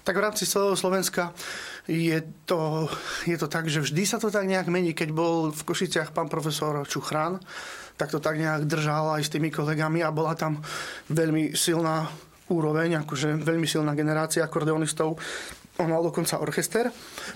Tak 0.07 0.15
v 0.15 0.23
rámci 0.23 0.47
celého 0.47 0.79
Slovenska 0.79 1.35
je 1.83 2.23
to, 2.47 2.87
je 3.27 3.35
to 3.35 3.51
tak, 3.51 3.67
že 3.67 3.83
vždy 3.83 4.07
sa 4.07 4.15
to 4.23 4.31
tak 4.31 4.47
nejak 4.47 4.71
mení. 4.71 4.95
Keď 4.95 5.11
bol 5.11 5.51
v 5.51 5.61
Košiciach 5.67 6.15
pán 6.15 6.31
profesor 6.31 6.87
Čuchrán, 6.87 7.43
tak 7.97 8.13
to 8.13 8.21
tak 8.21 8.37
nejak 8.37 8.69
držal 8.69 9.17
aj 9.17 9.25
s 9.25 9.33
tými 9.33 9.49
kolegami 9.49 10.05
a 10.05 10.13
bola 10.13 10.37
tam 10.37 10.61
veľmi 11.09 11.57
silná 11.57 12.05
úroveň, 12.47 13.03
akože 13.03 13.41
veľmi 13.43 13.67
silná 13.67 13.91
generácia 13.97 14.45
akordeonistov. 14.45 15.19
On 15.77 15.89
mal 15.89 16.01
dokonca 16.01 16.41
orchester. 16.41 16.89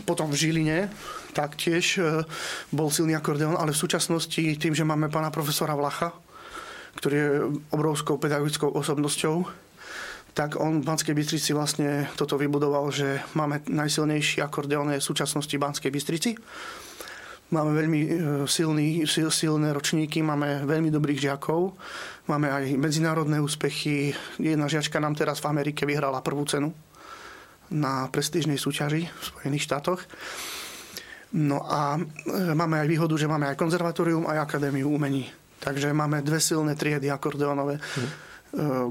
Potom 0.06 0.32
v 0.32 0.39
Žiline 0.39 0.89
taktiež 1.36 2.01
e, 2.01 2.25
bol 2.74 2.89
silný 2.89 3.13
akordeon, 3.13 3.53
ale 3.53 3.75
v 3.75 3.82
súčasnosti 3.82 4.41
tým, 4.58 4.74
že 4.74 4.88
máme 4.88 5.13
pána 5.13 5.30
profesora 5.30 5.77
Vlacha, 5.77 6.10
ktorý 6.98 7.15
je 7.15 7.30
obrovskou 7.70 8.18
pedagogickou 8.18 8.74
osobnosťou, 8.74 9.46
tak 10.32 10.56
on 10.58 10.80
v 10.80 10.88
Banskej 10.88 11.13
Bystrici 11.13 11.51
vlastne 11.51 12.08
toto 12.15 12.39
vybudoval, 12.39 12.88
že 12.89 13.20
máme 13.36 13.68
najsilnejší 13.68 14.39
akordeón 14.39 14.89
v 14.96 15.03
súčasnosti 15.03 15.53
Banskej 15.60 15.91
Bystrici. 15.91 16.39
Máme 17.51 17.75
veľmi 17.75 18.00
e, 18.00 18.10
silný, 18.48 19.03
sil, 19.03 19.27
silné 19.27 19.75
ročníky, 19.75 20.24
máme 20.24 20.63
veľmi 20.63 20.88
dobrých 20.88 21.20
žiakov, 21.27 21.75
máme 22.31 22.48
aj 22.48 22.79
medzinárodné 22.79 23.43
úspechy. 23.43 24.15
Jedna 24.39 24.72
žiačka 24.72 25.03
nám 25.03 25.20
teraz 25.20 25.43
v 25.43 25.51
Amerike 25.51 25.84
vyhrala 25.84 26.24
prvú 26.24 26.48
cenu 26.48 26.72
na 27.67 28.08
prestížnej 28.08 28.55
súťaži 28.55 29.03
v 29.03 29.24
Spojených 29.24 29.67
štátoch. 29.67 30.00
No 31.36 31.67
a 31.67 32.00
e, 32.00 32.01
máme 32.55 32.79
aj 32.79 32.88
výhodu, 32.88 33.20
že 33.20 33.27
máme 33.27 33.51
aj 33.51 33.60
konzervatórium, 33.60 34.31
aj 34.31 34.48
akadémiu 34.48 34.88
umení. 34.88 35.27
Takže 35.60 35.91
máme 35.91 36.24
dve 36.24 36.39
silné 36.39 36.79
triedy 36.79 37.12
akordeonové. 37.12 37.77
Hm 37.77 38.31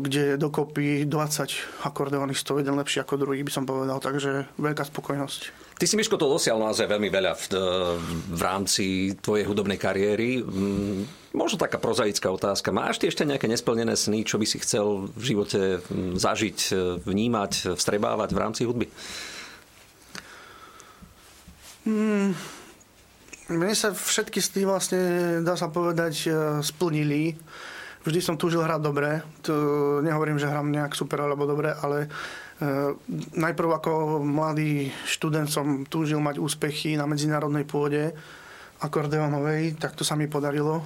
kde 0.00 0.20
je 0.20 0.40
dokopy 0.40 1.04
20 1.04 1.84
akordeonistov, 1.84 2.64
jeden 2.64 2.80
lepší 2.80 3.04
ako 3.04 3.20
druhý, 3.20 3.44
by 3.44 3.52
som 3.52 3.68
povedal, 3.68 4.00
takže 4.00 4.48
veľká 4.56 4.88
spokojnosť. 4.88 5.59
Ty 5.80 5.88
si, 5.88 5.96
Miško, 5.96 6.20
to 6.20 6.28
dosial 6.28 6.60
naozaj 6.60 6.84
veľmi 6.84 7.08
veľa 7.08 7.32
v, 7.40 7.44
v 8.36 8.42
rámci 8.44 9.16
tvojej 9.16 9.48
hudobnej 9.48 9.80
kariéry. 9.80 10.44
Mm, 10.44 11.08
možno 11.32 11.56
taká 11.56 11.80
prozaická 11.80 12.28
otázka. 12.28 12.68
Máš 12.68 13.00
ty 13.00 13.08
ešte 13.08 13.24
nejaké 13.24 13.48
nesplnené 13.48 13.96
sny, 13.96 14.28
čo 14.28 14.36
by 14.36 14.44
si 14.44 14.60
chcel 14.60 15.08
v 15.08 15.22
živote 15.24 15.80
mm, 15.80 16.20
zažiť, 16.20 16.58
vnímať, 17.00 17.80
vstrebávať 17.80 18.28
v 18.28 18.42
rámci 18.44 18.68
hudby? 18.68 18.92
Hmm, 21.88 22.36
mne 23.48 23.72
sa 23.72 23.96
všetky 23.96 24.36
sny 24.36 24.68
vlastne, 24.68 25.00
dá 25.40 25.56
sa 25.56 25.72
povedať, 25.72 26.28
e, 26.28 26.60
splnili 26.60 27.40
vždy 28.04 28.20
som 28.20 28.36
túžil 28.40 28.64
hrať 28.64 28.80
dobre. 28.80 29.20
To 29.44 29.54
nehovorím, 30.00 30.40
že 30.40 30.48
hrám 30.48 30.72
nejak 30.72 30.96
super 30.96 31.20
alebo 31.24 31.44
dobre, 31.44 31.72
ale 31.72 32.06
e, 32.06 32.08
najprv 33.40 33.70
ako 33.80 34.20
mladý 34.20 34.92
študent 35.08 35.48
som 35.48 35.88
túžil 35.88 36.20
mať 36.20 36.36
úspechy 36.36 36.92
na 36.92 37.08
medzinárodnej 37.08 37.64
pôde 37.64 38.12
akordeonovej, 38.84 39.80
tak 39.80 39.96
to 39.96 40.04
sa 40.04 40.16
mi 40.16 40.28
podarilo. 40.28 40.84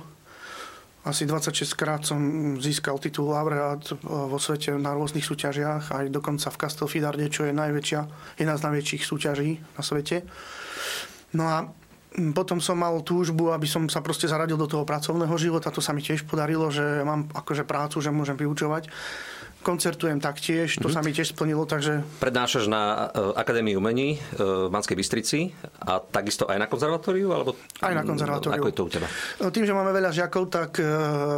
Asi 1.05 1.29
26 1.29 1.77
krát 1.77 2.01
som 2.01 2.19
získal 2.57 2.97
titul 2.97 3.29
laureát 3.29 3.83
e, 3.93 3.93
vo 4.09 4.41
svete 4.41 4.73
na 4.81 4.97
rôznych 4.97 5.21
súťažiach, 5.21 5.93
aj 5.93 6.05
dokonca 6.09 6.49
v 6.49 6.61
Castelfidarde, 6.65 7.29
čo 7.29 7.45
je 7.45 7.53
najväčšia, 7.53 8.01
jedna 8.41 8.57
z 8.57 8.65
najväčších 8.65 9.03
súťaží 9.05 9.61
na 9.77 9.83
svete. 9.85 10.25
No 11.37 11.45
a 11.45 11.69
potom 12.33 12.63
som 12.63 12.81
mal 12.81 13.05
túžbu, 13.05 13.53
aby 13.53 13.69
som 13.69 13.85
sa 13.91 14.01
proste 14.01 14.31
zaradil 14.31 14.57
do 14.57 14.71
toho 14.71 14.87
pracovného 14.87 15.35
života. 15.37 15.75
To 15.75 15.83
sa 15.83 15.93
mi 15.93 16.01
tiež 16.01 16.25
podarilo, 16.25 16.73
že 16.73 17.03
mám 17.05 17.29
akože 17.35 17.67
prácu, 17.67 18.01
že 18.01 18.15
môžem 18.15 18.39
vyučovať 18.39 18.89
koncertujem 19.65 20.21
taktiež, 20.21 20.77
to 20.77 20.93
mm-hmm. 20.93 20.93
sa 20.93 21.01
mi 21.01 21.17
tiež 21.17 21.33
splnilo, 21.33 21.65
takže... 21.65 22.05
Prednášaš 22.21 22.69
na 22.69 23.09
uh, 23.09 23.33
Akadémii 23.33 23.73
umení 23.73 24.21
uh, 24.37 24.69
v 24.69 24.71
Banskej 24.71 24.93
Bystrici 24.93 25.57
a 25.81 26.05
takisto 26.05 26.45
aj 26.45 26.61
na 26.61 26.69
konzervatóriu? 26.69 27.33
Alebo... 27.33 27.57
Aj 27.81 27.97
na 27.97 28.05
konzervatóriu. 28.05 28.61
Ako 28.61 28.69
je 28.69 28.77
to 28.77 28.85
u 28.85 28.91
teba? 28.93 29.09
Tým, 29.49 29.65
že 29.65 29.73
máme 29.73 29.97
veľa 29.97 30.13
žiakov, 30.13 30.53
tak 30.53 30.77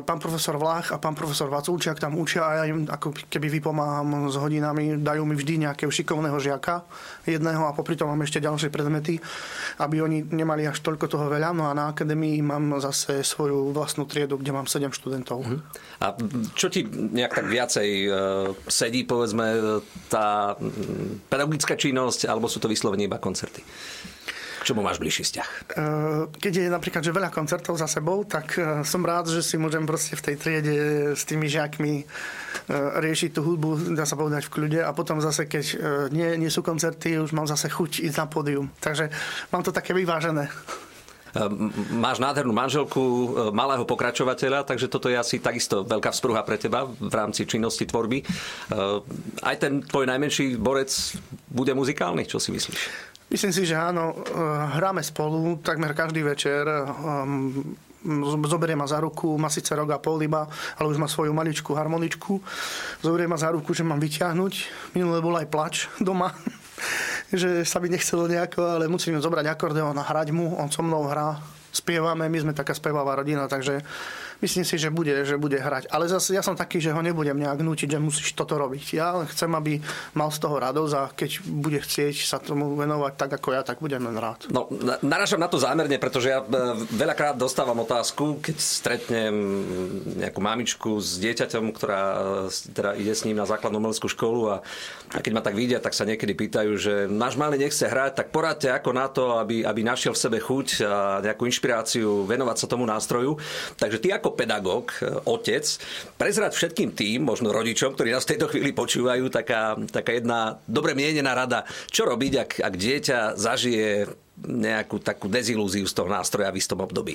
pán 0.02 0.18
profesor 0.18 0.58
Vlách 0.58 0.90
a 0.90 0.98
pán 0.98 1.14
profesor 1.14 1.46
Vaculčiak 1.46 2.02
tam 2.02 2.18
učia 2.18 2.42
a 2.42 2.52
ja 2.58 2.64
im 2.66 2.90
ako 2.90 3.14
keby 3.30 3.62
vypomáham 3.62 4.26
s 4.26 4.34
hodinami, 4.34 4.98
dajú 4.98 5.22
mi 5.22 5.38
vždy 5.38 5.70
nejakého 5.70 5.92
šikovného 5.92 6.36
žiaka 6.42 6.82
jedného 7.22 7.62
a 7.62 7.76
popri 7.76 7.94
tom 7.94 8.10
mám 8.10 8.26
ešte 8.26 8.42
ďalšie 8.42 8.74
predmety, 8.74 9.22
aby 9.78 10.02
oni 10.02 10.26
nemali 10.34 10.66
až 10.66 10.82
toľko 10.82 11.06
toho 11.06 11.26
veľa. 11.30 11.54
No 11.54 11.70
a 11.70 11.72
na 11.76 11.94
akadémii 11.94 12.42
mám 12.42 12.74
zase 12.82 13.22
svoju 13.22 13.70
vlastnú 13.70 14.08
triedu, 14.10 14.40
kde 14.40 14.50
mám 14.50 14.66
7 14.66 14.90
študentov. 14.90 15.46
Uh-huh. 15.46 15.60
A 16.02 16.16
čo 16.58 16.66
ti 16.72 16.82
nejak 16.90 17.38
tak 17.38 17.46
viacej 17.46 18.15
Eh, 18.15 18.15
sedí, 18.66 19.04
povedzme, 19.04 19.80
tá 20.10 20.54
mm, 20.58 21.28
pedagogická 21.30 21.74
činnosť, 21.78 22.30
alebo 22.30 22.50
sú 22.50 22.58
to 22.58 22.70
vyslovene 22.70 23.06
iba 23.06 23.20
koncerty? 23.20 23.62
K 24.60 24.74
čomu 24.74 24.82
máš 24.82 24.98
bližší 24.98 25.22
vzťah? 25.22 25.48
Eh, 25.48 26.22
keď 26.42 26.52
je 26.52 26.66
napríklad 26.66 27.02
že 27.06 27.14
veľa 27.14 27.30
koncertov 27.30 27.78
za 27.78 27.86
sebou, 27.86 28.26
tak 28.26 28.58
som 28.82 29.02
rád, 29.06 29.30
že 29.30 29.40
si 29.42 29.54
môžem 29.54 29.86
proste 29.86 30.18
v 30.18 30.24
tej 30.32 30.36
triede 30.36 30.76
s 31.14 31.22
tými 31.22 31.46
žiakmi 31.46 32.02
riešiť 32.74 33.30
tú 33.30 33.46
hudbu, 33.46 33.94
dá 33.94 34.02
sa 34.02 34.18
povedať 34.18 34.50
v 34.50 34.52
kľude 34.58 34.80
a 34.82 34.90
potom 34.90 35.22
zase, 35.22 35.46
keď 35.46 35.64
nie, 36.10 36.34
nie 36.34 36.50
sú 36.50 36.66
koncerty, 36.66 37.14
už 37.14 37.30
mám 37.30 37.46
zase 37.46 37.70
chuť 37.70 38.02
ísť 38.02 38.18
na 38.18 38.26
pódium. 38.26 38.66
Takže 38.82 39.06
mám 39.54 39.62
to 39.62 39.70
také 39.70 39.94
vyvážené. 39.94 40.50
Ehm, 41.36 41.68
máš 42.00 42.18
nádhernú 42.18 42.56
manželku, 42.56 43.02
ehm, 43.04 43.52
malého 43.52 43.84
pokračovateľa, 43.84 44.64
takže 44.64 44.88
toto 44.88 45.12
je 45.12 45.20
asi 45.20 45.36
takisto 45.38 45.84
veľká 45.84 46.08
vzpruha 46.10 46.40
pre 46.42 46.56
teba 46.56 46.88
v 46.88 47.12
rámci 47.12 47.44
činnosti 47.44 47.84
tvorby. 47.84 48.24
Ehm, 48.24 49.04
aj 49.44 49.56
ten 49.60 49.72
tvoj 49.84 50.08
najmenší 50.08 50.56
borec 50.56 50.90
bude 51.52 51.76
muzikálny, 51.76 52.24
čo 52.24 52.40
si 52.40 52.50
myslíš? 52.56 52.80
Myslím 53.26 53.50
si, 53.50 53.66
že 53.66 53.74
áno. 53.74 54.14
Hráme 54.78 55.02
spolu 55.02 55.58
takmer 55.58 55.98
každý 55.98 56.22
večer 56.22 56.62
zoberie 58.46 58.78
ma 58.78 58.86
za 58.86 59.02
ruku, 59.02 59.34
má 59.34 59.50
síce 59.50 59.74
rok 59.74 59.90
a 59.90 59.98
pol 59.98 60.22
iba, 60.22 60.46
ale 60.78 60.86
už 60.86 60.98
má 61.02 61.10
svoju 61.10 61.34
maličkú 61.34 61.74
harmoničku. 61.74 62.38
Zoberie 63.02 63.26
ma 63.26 63.34
za 63.34 63.50
ruku, 63.50 63.74
že 63.74 63.82
mám 63.82 63.98
vyťahnuť. 63.98 64.54
Minulé 64.94 65.18
bol 65.18 65.34
aj 65.34 65.50
plač 65.50 65.74
doma 65.98 66.30
že 67.32 67.66
sa 67.66 67.82
mi 67.82 67.90
nechcelo 67.90 68.30
nejako, 68.30 68.78
ale 68.78 68.84
musím 68.86 69.18
zobrať 69.18 69.46
akordeón 69.50 69.98
a 69.98 70.04
hrať 70.06 70.30
mu, 70.30 70.54
on 70.58 70.70
so 70.70 70.82
mnou 70.82 71.10
hrá, 71.10 71.40
spievame, 71.74 72.30
my 72.30 72.38
sme 72.40 72.52
taká 72.54 72.72
spevavá 72.72 73.18
rodina, 73.18 73.50
takže 73.50 73.82
myslím 74.40 74.64
si, 74.64 74.76
že 74.76 74.92
bude, 74.92 75.12
že 75.24 75.36
bude 75.36 75.56
hrať. 75.56 75.88
Ale 75.88 76.08
zase 76.08 76.36
ja 76.36 76.42
som 76.44 76.56
taký, 76.58 76.80
že 76.80 76.92
ho 76.92 77.00
nebudem 77.00 77.36
nejak 77.36 77.60
nútiť, 77.60 77.96
že 77.96 77.98
musíš 78.02 78.32
toto 78.36 78.56
robiť. 78.56 78.84
Ja 78.96 79.16
len 79.20 79.26
chcem, 79.28 79.48
aby 79.52 79.80
mal 80.16 80.32
z 80.32 80.38
toho 80.40 80.56
radosť 80.56 80.92
a 80.96 81.02
keď 81.12 81.30
bude 81.44 81.78
chcieť 81.80 82.14
sa 82.26 82.40
tomu 82.40 82.74
venovať 82.74 83.12
tak 83.16 83.30
ako 83.36 83.48
ja, 83.52 83.62
tak 83.62 83.80
budem 83.80 84.02
len 84.04 84.16
rád. 84.16 84.48
No, 84.48 84.68
naražam 85.04 85.40
na 85.40 85.48
to 85.48 85.60
zámerne, 85.60 85.96
pretože 86.00 86.32
ja 86.32 86.40
e, 86.40 86.46
veľakrát 86.96 87.36
dostávam 87.36 87.76
otázku, 87.84 88.40
keď 88.40 88.56
stretnem 88.56 89.34
nejakú 90.18 90.40
mamičku 90.40 90.98
s 90.98 91.20
dieťaťom, 91.20 91.64
ktorá 91.74 92.02
teda 92.72 92.96
ide 92.96 93.12
s 93.12 93.24
ním 93.28 93.36
na 93.36 93.48
základnú 93.48 93.78
umeleckú 93.78 94.08
školu 94.08 94.40
a, 94.52 94.56
a 95.12 95.18
keď 95.20 95.32
ma 95.32 95.42
tak 95.44 95.54
vidia, 95.58 95.78
tak 95.82 95.92
sa 95.92 96.08
niekedy 96.08 96.32
pýtajú, 96.32 96.72
že 96.76 96.94
náš 97.06 97.36
malý 97.38 97.60
nechce 97.60 97.84
hrať, 97.86 98.18
tak 98.18 98.32
poradte 98.32 98.72
ako 98.72 98.90
na 98.92 99.06
to, 99.06 99.38
aby, 99.38 99.62
aby 99.62 99.80
našiel 99.84 100.16
v 100.16 100.22
sebe 100.22 100.38
chuť 100.40 100.66
a 100.82 101.20
nejakú 101.22 101.46
inšpiráciu 101.46 102.26
venovať 102.26 102.56
sa 102.58 102.66
tomu 102.66 102.84
nástroju. 102.88 103.38
Takže 103.76 103.98
ty 104.02 104.08
ako 104.10 104.25
ako 104.26 104.34
pedagóg, 104.34 104.90
e, 104.98 105.06
otec, 105.30 105.62
prezrať 106.18 106.50
všetkým 106.58 106.90
tým, 106.98 107.22
možno 107.22 107.54
rodičom, 107.54 107.94
ktorí 107.94 108.10
nás 108.10 108.26
v 108.26 108.34
tejto 108.34 108.50
chvíli 108.50 108.74
počúvajú, 108.74 109.30
taká, 109.30 109.78
taká 109.86 110.18
jedna 110.18 110.58
dobre 110.66 110.98
mienená 110.98 111.30
rada, 111.30 111.62
čo 111.94 112.10
robiť, 112.10 112.32
ak, 112.34 112.50
ak 112.58 112.74
dieťa 112.74 113.18
zažije 113.38 114.10
nejakú 114.42 114.98
takú 114.98 115.30
dezilúziu 115.30 115.86
z 115.86 115.94
toho 115.94 116.10
nástroja 116.10 116.50
v 116.50 116.58
istom 116.58 116.82
období? 116.82 117.14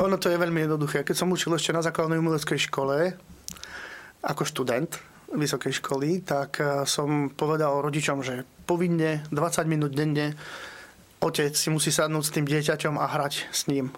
Ono 0.00 0.16
to 0.16 0.32
je 0.32 0.40
veľmi 0.40 0.64
jednoduché. 0.64 1.04
Keď 1.04 1.12
som 1.12 1.28
učil 1.28 1.52
ešte 1.52 1.76
na 1.76 1.84
základnej 1.84 2.16
umeleckej 2.16 2.72
škole, 2.72 3.12
ako 4.24 4.42
študent 4.48 4.96
vysokej 5.36 5.84
školy, 5.84 6.24
tak 6.24 6.56
e, 6.64 6.88
som 6.88 7.28
povedal 7.36 7.84
rodičom, 7.84 8.24
že 8.24 8.48
povinne 8.64 9.28
20 9.28 9.68
minút 9.68 9.92
denne 9.92 10.32
otec 11.20 11.52
si 11.52 11.68
musí 11.68 11.92
sadnúť 11.92 12.24
s 12.24 12.32
tým 12.32 12.48
dieťaťom 12.48 12.96
a 12.96 13.04
hrať 13.12 13.52
s 13.52 13.68
ním 13.68 13.92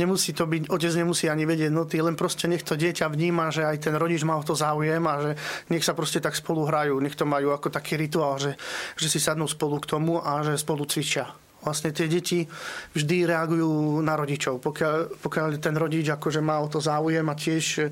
nemusí 0.00 0.32
to 0.32 0.48
byť, 0.48 0.72
otec 0.72 0.92
nemusí 0.96 1.28
ani 1.28 1.44
vedieť 1.44 1.68
noty, 1.68 2.00
len 2.00 2.16
proste 2.16 2.48
nech 2.48 2.64
to 2.64 2.80
dieťa 2.80 3.12
vníma, 3.12 3.52
že 3.52 3.68
aj 3.68 3.76
ten 3.84 3.94
rodič 3.94 4.24
má 4.24 4.40
o 4.40 4.44
to 4.44 4.56
záujem 4.56 5.04
a 5.04 5.14
že 5.20 5.30
nech 5.68 5.84
sa 5.84 5.92
proste 5.92 6.24
tak 6.24 6.32
spolu 6.32 6.64
hrajú, 6.64 6.96
nech 7.04 7.14
to 7.14 7.28
majú 7.28 7.52
ako 7.52 7.68
taký 7.68 8.00
rituál, 8.00 8.40
že, 8.40 8.56
že 8.96 9.12
si 9.12 9.20
sadnú 9.20 9.44
spolu 9.44 9.76
k 9.78 9.90
tomu 9.92 10.16
a 10.24 10.40
že 10.40 10.56
spolu 10.56 10.88
cvičia 10.88 11.49
vlastne 11.60 11.92
tie 11.92 12.08
deti 12.08 12.48
vždy 12.96 13.28
reagujú 13.28 14.00
na 14.00 14.16
rodičov. 14.16 14.60
Pokiaľ, 14.64 15.20
pokiaľ 15.20 15.46
ten 15.60 15.76
rodič 15.76 16.08
akože 16.08 16.40
má 16.40 16.60
o 16.60 16.68
to 16.68 16.80
záujem 16.80 17.24
a 17.28 17.34
tiež 17.36 17.64
e, 17.78 17.82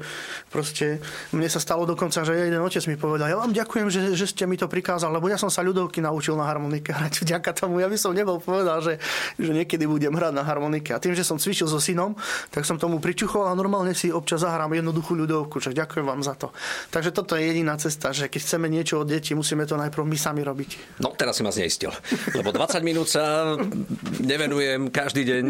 proste, 0.49 1.01
mne 1.37 1.49
sa 1.53 1.61
stalo 1.61 1.85
dokonca, 1.85 2.25
že 2.25 2.33
jeden 2.33 2.61
otec 2.65 2.85
mi 2.89 2.97
povedal, 2.97 3.29
ja 3.29 3.37
vám 3.37 3.53
ďakujem, 3.53 3.87
že, 3.93 4.01
že 4.17 4.27
ste 4.29 4.49
mi 4.49 4.57
to 4.57 4.67
prikázal, 4.67 5.13
lebo 5.13 5.29
ja 5.29 5.37
som 5.37 5.53
sa 5.53 5.61
ľudovky 5.61 6.01
naučil 6.01 6.35
na 6.37 6.49
harmonike 6.49 6.91
hrať 6.93 7.21
vďaka 7.29 7.51
tomu. 7.53 7.85
Ja 7.85 7.89
by 7.93 7.99
som 8.01 8.17
nebol 8.17 8.41
povedal, 8.41 8.81
že, 8.81 8.97
že 9.37 9.51
niekedy 9.53 9.85
budem 9.85 10.17
hrať 10.17 10.33
na 10.33 10.45
harmonike. 10.45 10.97
A 10.97 11.03
tým, 11.03 11.13
že 11.13 11.25
som 11.25 11.37
cvičil 11.37 11.69
so 11.69 11.79
synom, 11.79 12.17
tak 12.49 12.65
som 12.65 12.81
tomu 12.81 12.99
pričuchol 12.99 13.45
a 13.49 13.53
normálne 13.53 13.93
si 13.93 14.09
občas 14.09 14.41
zahrám 14.41 14.73
jednoduchú 14.73 15.13
ľudovku. 15.13 15.61
Že 15.61 15.77
ďakujem 15.77 16.07
vám 16.09 16.25
za 16.25 16.35
to. 16.39 16.55
Takže 16.89 17.11
toto 17.13 17.37
je 17.37 17.45
jediná 17.45 17.77
cesta, 17.77 18.17
že 18.17 18.33
keď 18.33 18.41
chceme 18.41 18.67
niečo 18.73 19.05
od 19.05 19.09
detí, 19.11 19.37
musíme 19.37 19.69
to 19.69 19.77
najprv 19.77 20.05
my 20.09 20.17
sami 20.17 20.41
robiť. 20.41 21.01
No 21.05 21.13
teraz 21.13 21.37
si 21.37 21.43
ma 21.45 21.53
zneistil. 21.53 21.93
Lebo 22.33 22.55
20 22.55 22.81
minút 22.81 23.11
sa 23.11 23.58
nevenujem 24.21 24.93
každý 24.93 25.23
deň 25.25 25.45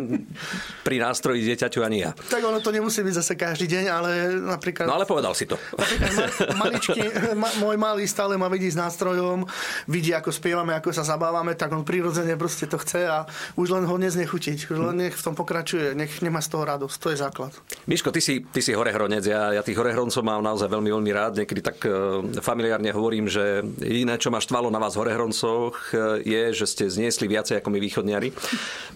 pri 0.87 0.97
nástroji 1.03 1.45
dieťaťu 1.45 1.81
ani 1.83 2.09
ja. 2.09 2.11
Tak 2.15 2.43
ono 2.45 2.63
to 2.63 2.71
nemusí 2.71 3.03
byť 3.03 3.15
zase 3.19 3.35
každý 3.35 3.67
deň, 3.69 3.85
ale 3.91 4.11
napríklad... 4.39 4.87
No 4.87 4.97
ale 4.97 5.05
povedal 5.05 5.33
si 5.35 5.45
to. 5.49 5.57
Napríklad 5.75 6.13
ma, 6.55 6.69
maličky, 6.69 7.01
ma, 7.35 7.49
môj 7.59 7.77
malý 7.81 8.05
stále 8.05 8.37
ma 8.37 8.47
vidí 8.53 8.69
s 8.69 8.77
nástrojom, 8.77 9.49
vidí, 9.89 10.13
ako 10.13 10.31
spievame, 10.31 10.77
ako 10.77 10.93
sa 10.93 11.05
zabávame, 11.05 11.57
tak 11.57 11.73
on 11.73 11.83
prirodzene 11.83 12.37
proste 12.37 12.69
to 12.69 12.79
chce 12.79 13.09
a 13.09 13.25
už 13.57 13.75
len 13.75 13.85
ho 13.89 13.97
neznechutiť. 13.97 14.69
Už 14.69 14.79
len 14.79 15.09
nech 15.09 15.17
v 15.17 15.23
tom 15.25 15.35
pokračuje, 15.35 15.97
nech 15.97 16.21
nemá 16.21 16.45
z 16.45 16.53
toho 16.53 16.65
radosť. 16.69 16.97
To 17.01 17.09
je 17.11 17.19
základ. 17.19 17.53
Miško, 17.89 18.13
ty 18.13 18.21
si, 18.21 18.45
ty 18.45 18.61
si 18.61 18.77
horehronec. 18.77 19.25
Ja, 19.25 19.57
ja 19.57 19.63
tých 19.65 19.79
horehroncov 19.81 20.23
mám 20.23 20.45
naozaj 20.45 20.69
veľmi, 20.69 20.91
veľmi 20.93 21.11
rád. 21.15 21.33
Niekedy 21.41 21.61
tak 21.65 21.79
uh, 21.89 22.23
familiárne 22.45 22.93
hovorím, 22.93 23.27
že 23.27 23.65
jediné, 23.81 24.21
čo 24.21 24.29
ma 24.29 24.39
štvalo 24.39 24.69
na 24.69 24.79
vás 24.79 24.95
horehroncoch, 24.95 25.75
uh, 25.95 26.21
je, 26.23 26.43
že 26.53 26.67
ste 26.69 26.85
zniesli 26.87 27.27
viacej 27.27 27.61
ako 27.61 27.69
my 27.73 27.79
východniari. 27.99 28.31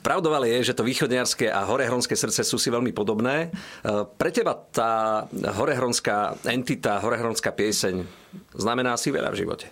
Pravdou 0.02 0.30
je, 0.46 0.62
že 0.62 0.74
to 0.78 0.86
východniarské 0.86 1.50
a 1.50 1.66
horehronské 1.66 2.14
srdce 2.14 2.46
sú 2.46 2.54
si 2.58 2.70
veľmi 2.70 2.94
podobné. 2.94 3.50
E, 3.82 4.06
pre 4.06 4.30
teba 4.30 4.54
tá 4.54 5.26
horehronská 5.34 6.38
entita, 6.46 7.02
horehronská 7.02 7.50
pieseň 7.50 8.06
znamená 8.54 8.94
si 8.94 9.10
veľa 9.10 9.34
v 9.34 9.38
živote. 9.42 9.66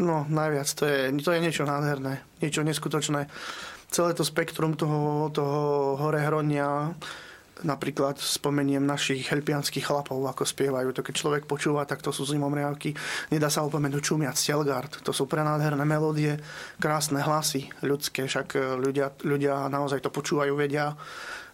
No, 0.00 0.24
najviac. 0.26 0.68
To 0.80 0.84
je, 0.88 1.00
to 1.20 1.30
je 1.36 1.44
niečo 1.44 1.68
nádherné, 1.68 2.24
niečo 2.40 2.64
neskutočné. 2.64 3.28
Celé 3.92 4.10
to 4.16 4.24
spektrum 4.26 4.74
toho, 4.74 5.30
toho 5.30 5.94
horehronia, 6.00 6.96
Napríklad 7.62 8.18
spomeniem 8.18 8.82
našich 8.82 9.30
helpianských 9.30 9.86
chlapov, 9.86 10.18
ako 10.26 10.42
spievajú. 10.42 10.90
To 10.90 11.06
keď 11.06 11.14
človek 11.14 11.42
počúva, 11.46 11.86
tak 11.86 12.02
to 12.02 12.10
sú 12.10 12.26
zimomriavky. 12.26 12.90
Nedá 13.30 13.46
sa 13.46 13.62
opomenúť 13.62 14.02
Čumiac, 14.02 14.34
Stelgard. 14.34 14.90
To 15.06 15.14
sú 15.14 15.30
prenádherné 15.30 15.86
melódie, 15.86 16.34
krásne 16.82 17.22
hlasy 17.22 17.70
ľudské. 17.86 18.26
Však 18.26 18.58
e, 18.58 18.58
ľudia, 18.74 19.14
ľudia 19.22 19.70
naozaj 19.70 20.02
to 20.02 20.10
počúvajú, 20.10 20.50
vedia, 20.58 20.98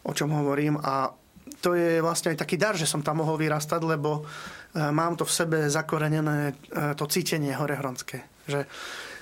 o 0.08 0.12
čom 0.16 0.32
hovorím. 0.32 0.80
A 0.80 1.12
to 1.60 1.76
je 1.76 2.00
vlastne 2.00 2.32
aj 2.32 2.48
taký 2.48 2.56
dar, 2.56 2.72
že 2.80 2.88
som 2.88 3.04
tam 3.04 3.20
mohol 3.20 3.36
vyrastať, 3.36 3.80
lebo 3.84 4.24
e, 4.24 4.80
mám 4.80 5.20
to 5.20 5.28
v 5.28 5.36
sebe 5.36 5.58
zakorenené 5.68 6.56
e, 6.72 6.96
to 6.96 7.04
cítenie 7.04 7.52
horehronské. 7.52 8.24
Že 8.48 8.64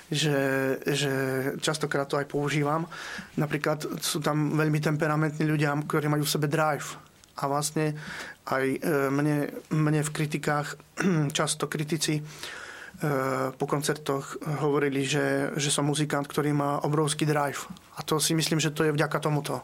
že, 0.09 0.37
že 0.89 1.13
častokrát 1.61 2.09
to 2.09 2.17
aj 2.17 2.25
používam. 2.25 2.89
Napríklad 3.37 4.01
sú 4.01 4.19
tam 4.19 4.57
veľmi 4.57 4.81
temperamentní 4.81 5.45
ľudia, 5.45 5.77
ktorí 5.77 6.09
majú 6.09 6.25
v 6.25 6.33
sebe 6.33 6.49
drive. 6.49 6.97
A 7.39 7.47
vlastne 7.47 7.95
aj 8.49 8.65
e, 8.65 8.77
mne, 9.13 9.47
mne 9.71 10.01
v 10.03 10.13
kritikách 10.13 10.75
často 11.37 11.69
kritici 11.69 12.19
e, 12.19 12.21
po 13.53 13.65
koncertoch 13.69 14.41
hovorili, 14.65 15.05
že, 15.05 15.53
že 15.55 15.69
som 15.69 15.87
muzikant, 15.87 16.25
ktorý 16.25 16.51
má 16.51 16.81
obrovský 16.83 17.23
drive. 17.29 17.69
A 17.95 18.03
to 18.03 18.17
si 18.17 18.33
myslím, 18.33 18.59
že 18.59 18.73
to 18.73 18.83
je 18.83 18.95
vďaka 18.97 19.21
tomuto. 19.21 19.61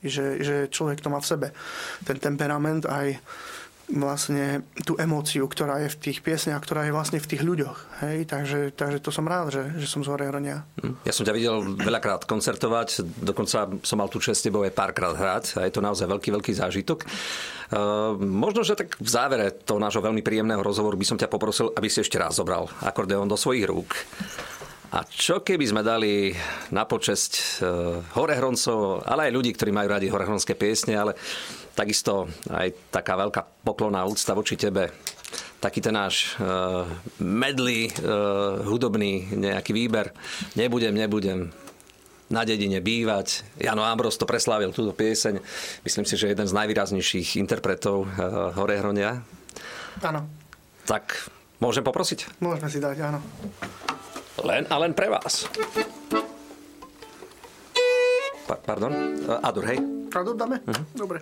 Že, 0.00 0.26
že 0.40 0.56
človek 0.72 1.04
to 1.04 1.12
má 1.12 1.20
v 1.20 1.28
sebe. 1.28 1.48
Ten 2.08 2.16
temperament 2.16 2.88
aj 2.88 3.20
vlastne 3.94 4.62
tú 4.86 4.94
emóciu, 4.96 5.50
ktorá 5.50 5.82
je 5.82 5.90
v 5.90 5.98
tých 5.98 6.18
piesniach, 6.22 6.62
ktorá 6.62 6.86
je 6.86 6.94
vlastne 6.94 7.18
v 7.18 7.26
tých 7.26 7.42
ľuďoch. 7.42 7.78
Hej? 8.06 8.16
Takže, 8.30 8.58
takže 8.74 8.98
to 9.02 9.10
som 9.10 9.26
rád, 9.26 9.50
že, 9.50 9.62
že 9.82 9.86
som 9.90 10.06
z 10.06 10.10
Horehronia. 10.10 10.62
Hm. 10.78 10.94
Ja 11.02 11.12
som 11.14 11.26
ťa 11.26 11.34
videl 11.34 11.56
veľakrát 11.78 12.26
koncertovať, 12.26 13.02
dokonca 13.22 13.66
som 13.82 13.96
mal 13.98 14.08
tú 14.08 14.22
čest 14.22 14.46
tebou 14.46 14.62
aj 14.62 14.74
párkrát 14.74 15.14
hrať 15.14 15.58
a 15.58 15.66
je 15.66 15.72
to 15.74 15.82
naozaj 15.82 16.06
veľký, 16.06 16.30
veľký 16.38 16.52
zážitok. 16.54 17.02
Uh, 17.70 18.18
možno, 18.18 18.66
že 18.66 18.74
tak 18.74 18.98
v 18.98 19.10
závere 19.10 19.54
toho 19.54 19.78
nášho 19.78 20.02
veľmi 20.02 20.22
príjemného 20.26 20.62
rozhovoru 20.62 20.98
by 20.98 21.06
som 21.06 21.18
ťa 21.18 21.30
poprosil, 21.30 21.70
aby 21.74 21.86
si 21.86 22.02
ešte 22.02 22.18
raz 22.18 22.34
zobral 22.38 22.66
akordeón 22.82 23.30
do 23.30 23.38
svojich 23.38 23.66
rúk. 23.66 23.94
A 24.90 25.06
čo 25.06 25.38
keby 25.46 25.70
sme 25.70 25.86
dali 25.86 26.34
na 26.74 26.82
počesť 26.82 27.32
uh, 27.38 28.02
horehroncov, 28.18 29.06
ale 29.06 29.30
aj 29.30 29.34
ľudí, 29.38 29.54
ktorí 29.54 29.70
majú 29.70 29.86
radi 29.86 30.10
horehronské 30.10 30.58
piesne, 30.58 30.98
ale 30.98 31.14
takisto 31.80 32.28
aj 32.52 32.92
taká 32.92 33.16
veľká 33.16 33.64
poklonná 33.64 34.04
úcta 34.04 34.36
voči 34.36 34.60
tebe. 34.60 34.92
Taký 35.64 35.80
ten 35.80 35.96
náš 35.96 36.36
uh, 36.36 36.84
medlý, 37.20 37.88
uh, 37.88 38.60
hudobný 38.68 39.32
nejaký 39.32 39.72
výber. 39.72 40.12
Nebudem, 40.60 40.92
nebudem 40.92 41.48
na 42.28 42.44
dedine 42.44 42.84
bývať. 42.84 43.44
Jano 43.56 43.80
Ambros 43.80 44.20
to 44.20 44.28
preslávil 44.28 44.76
túto 44.76 44.92
pieseň. 44.92 45.40
Myslím 45.84 46.04
si, 46.04 46.20
že 46.20 46.28
jeden 46.28 46.44
z 46.44 46.52
najvýraznejších 46.52 47.40
interpretov 47.40 48.04
uh, 48.04 48.52
Horehronia. 48.60 49.24
Áno. 50.04 50.28
Tak 50.84 51.32
môžem 51.64 51.84
poprosiť? 51.84 52.40
Môžeme 52.44 52.68
si 52.68 52.76
dať, 52.80 52.96
áno. 53.08 53.20
Len 54.44 54.68
a 54.68 54.76
len 54.80 54.92
pre 54.92 55.08
vás. 55.12 55.48
Pa- 58.48 58.60
pardon? 58.64 58.92
Adur, 59.44 59.64
hej? 59.68 59.78
Adur 60.10 60.36
dáme? 60.36 60.60
Uh-huh. 60.64 60.84
Dobre. 60.96 61.20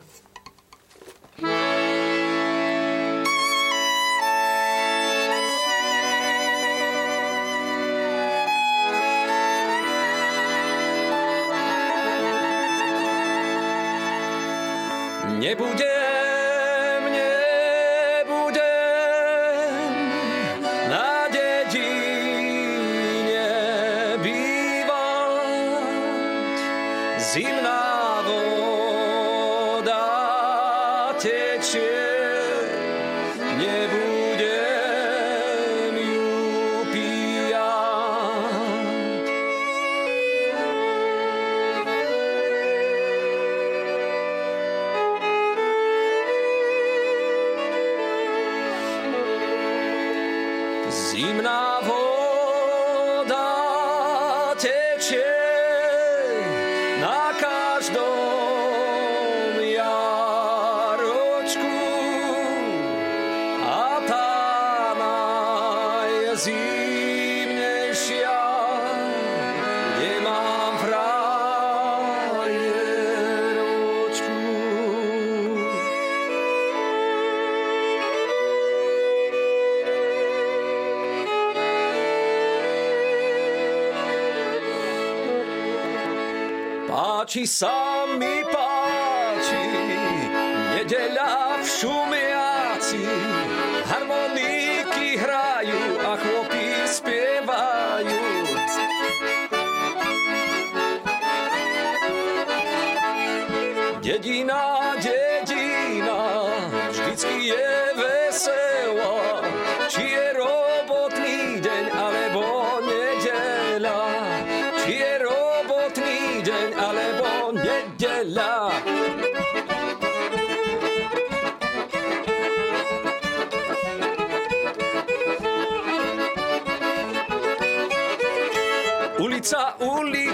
Nebudem, 15.49 16.08
Zimná 50.99 51.79
voda 51.87 53.47
tečie 54.59 55.38
Páči 87.29 87.45
sa 87.45 88.09
mi 88.17 88.41
páči, 88.41 89.64
nedeľa 90.81 91.61
v 91.61 91.64
šumiaci, 91.69 93.05
harmoniky 93.85 95.21
hrajú 95.21 95.83
a 96.09 96.17
chlopy 96.17 96.88
spievajú. 96.88 98.25
Dedina, 104.01 104.67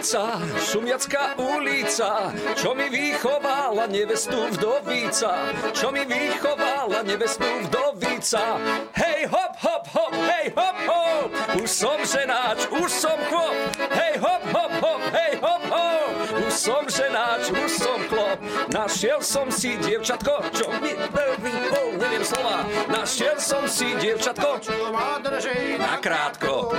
ulica, 0.05 0.37
šumiacká 0.61 1.33
ulica, 1.41 2.29
čo 2.61 2.77
mi 2.77 2.93
vychovala 2.93 3.89
nevestu 3.89 4.53
vdovica, 4.53 5.49
čo 5.73 5.89
mi 5.89 6.05
vychovala 6.05 7.01
nevestu 7.09 7.49
vdovica. 7.65 8.61
Hej, 8.93 9.33
hop, 9.33 9.57
hop, 9.65 9.85
hop, 9.97 10.13
hej, 10.13 10.53
hop, 10.53 10.77
hop, 10.85 11.29
už 11.57 11.71
som 11.73 11.97
ženáč, 12.05 12.69
už 12.69 12.91
som 12.93 13.17
chlop, 13.33 13.57
hej, 13.97 14.21
hop, 14.21 14.45
hop, 14.53 14.73
hop, 14.85 15.01
hej, 15.17 15.33
hop, 15.41 15.63
hop, 15.73 16.13
už 16.37 16.53
som 16.53 16.85
ženáč, 16.85 17.49
už 17.49 17.71
som 17.73 17.97
chlop. 18.13 18.37
Našiel 18.77 19.25
som 19.25 19.49
si 19.49 19.81
dievčatko, 19.81 20.53
čo 20.53 20.69
mi 20.85 20.93
oh, 21.01 21.89
neviem 21.97 22.21
slova, 22.21 22.69
našiel 22.93 23.41
som 23.41 23.65
si 23.65 23.97
dievčatko, 23.97 24.61
čo 24.61 24.93
ma 24.93 25.17
drží 25.25 25.81
na 25.81 25.97
krátko. 25.97 26.77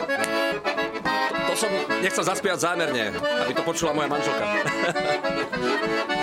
Som 1.56 1.72
nechcel 2.04 2.24
zaspievať 2.28 2.60
zámerne, 2.60 3.16
aby 3.16 3.52
to 3.56 3.64
počula 3.64 3.96
moja 3.96 4.12
manželka. 4.12 4.44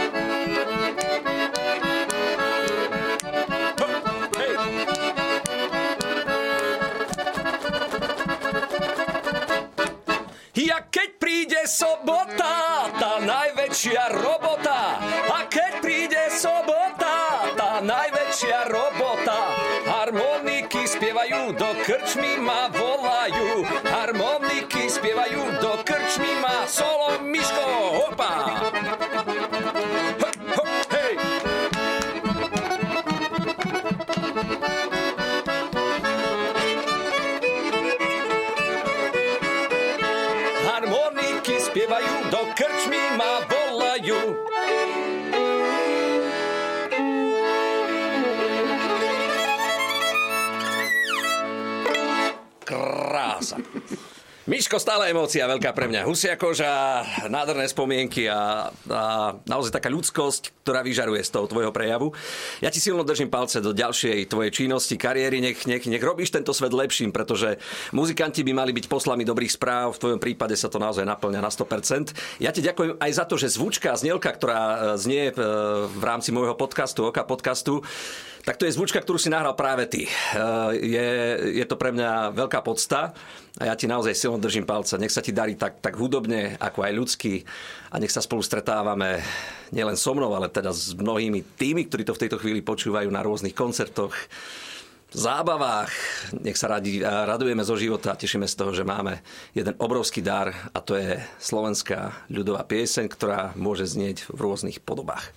Miško, 54.73 54.89
stále 54.89 55.13
emócia 55.13 55.45
veľká 55.45 55.77
pre 55.77 55.85
mňa. 55.85 56.09
Husia 56.09 56.33
koža, 56.41 57.05
nádherné 57.29 57.69
spomienky 57.69 58.25
a, 58.25 58.73
a 58.89 59.37
naozaj 59.45 59.69
taká 59.69 59.93
ľudskosť, 59.93 60.65
ktorá 60.65 60.81
vyžaruje 60.81 61.21
z 61.21 61.29
toho 61.29 61.45
tvojho 61.45 61.77
prejavu. 61.77 62.17
Ja 62.65 62.73
ti 62.73 62.81
silno 62.81 63.05
držím 63.05 63.29
palce 63.29 63.61
do 63.61 63.77
ďalšej 63.77 64.33
tvojej 64.33 64.49
činnosti, 64.49 64.97
kariéry. 64.97 65.45
Nech, 65.45 65.69
nech, 65.69 65.85
nech 65.85 66.01
robíš 66.01 66.33
tento 66.33 66.57
svet 66.57 66.73
lepším, 66.73 67.13
pretože 67.13 67.61
muzikanti 67.93 68.41
by 68.41 68.65
mali 68.65 68.73
byť 68.73 68.89
poslami 68.89 69.29
dobrých 69.29 69.61
správ. 69.61 69.93
V 69.93 70.09
tvojom 70.09 70.21
prípade 70.25 70.57
sa 70.57 70.73
to 70.73 70.81
naozaj 70.81 71.05
naplňa 71.05 71.45
na 71.45 71.53
100%. 71.53 72.41
Ja 72.41 72.49
ti 72.49 72.65
ďakujem 72.65 72.97
aj 72.97 73.13
za 73.13 73.29
to, 73.29 73.37
že 73.37 73.53
zvučka, 73.53 73.93
znielka, 73.93 74.33
ktorá 74.33 74.97
znie 74.97 75.37
v 75.37 76.01
rámci 76.01 76.33
môjho 76.33 76.57
podcastu, 76.57 77.13
Oka 77.13 77.29
podcastu, 77.29 77.85
Tak 78.43 78.59
to 78.59 78.67
je 78.67 78.75
zvučka, 78.75 78.99
ktorú 78.99 79.23
si 79.23 79.31
nahral 79.31 79.55
práve 79.55 79.87
ty. 79.87 80.11
Eh, 80.11 80.71
je, 80.83 81.09
je 81.63 81.65
to 81.67 81.79
pre 81.79 81.95
mňa 81.95 82.35
veľká 82.35 82.59
podsta 82.67 83.15
a 83.55 83.63
ja 83.71 83.75
ti 83.79 83.87
naozaj 83.87 84.19
silno 84.19 84.43
držím 84.43 84.67
palca. 84.67 84.99
Nech 84.99 85.15
sa 85.15 85.23
ti 85.23 85.31
darí 85.31 85.55
tak, 85.55 85.79
tak 85.79 85.95
hudobne, 85.95 86.59
ako 86.59 86.83
aj 86.83 86.93
ľudský 86.93 87.35
a 87.95 88.03
nech 88.03 88.11
sa 88.11 88.19
spolu 88.19 88.43
stretávame 88.43 89.23
nielen 89.71 89.95
so 89.95 90.11
mnou, 90.11 90.35
ale 90.35 90.51
teda 90.51 90.75
s 90.75 90.91
mnohými 90.91 91.55
tými, 91.55 91.87
ktorí 91.87 92.03
to 92.03 92.19
v 92.19 92.23
tejto 92.27 92.43
chvíli 92.43 92.67
počúvajú 92.67 93.07
na 93.15 93.23
rôznych 93.23 93.55
koncertoch, 93.55 94.11
zábavách. 95.15 95.93
Nech 96.43 96.59
sa 96.59 96.73
radi, 96.73 96.99
radujeme 97.05 97.63
zo 97.63 97.79
života 97.79 98.11
a 98.11 98.19
tešíme 98.19 98.49
z 98.51 98.59
toho, 98.59 98.73
že 98.75 98.83
máme 98.83 99.23
jeden 99.55 99.77
obrovský 99.79 100.19
dar 100.19 100.51
a 100.73 100.83
to 100.83 100.99
je 100.99 101.21
slovenská 101.39 102.27
ľudová 102.27 102.67
pieseň, 102.67 103.07
ktorá 103.07 103.55
môže 103.55 103.87
znieť 103.87 104.27
v 104.33 104.39
rôznych 104.41 104.83
podobách. 104.83 105.31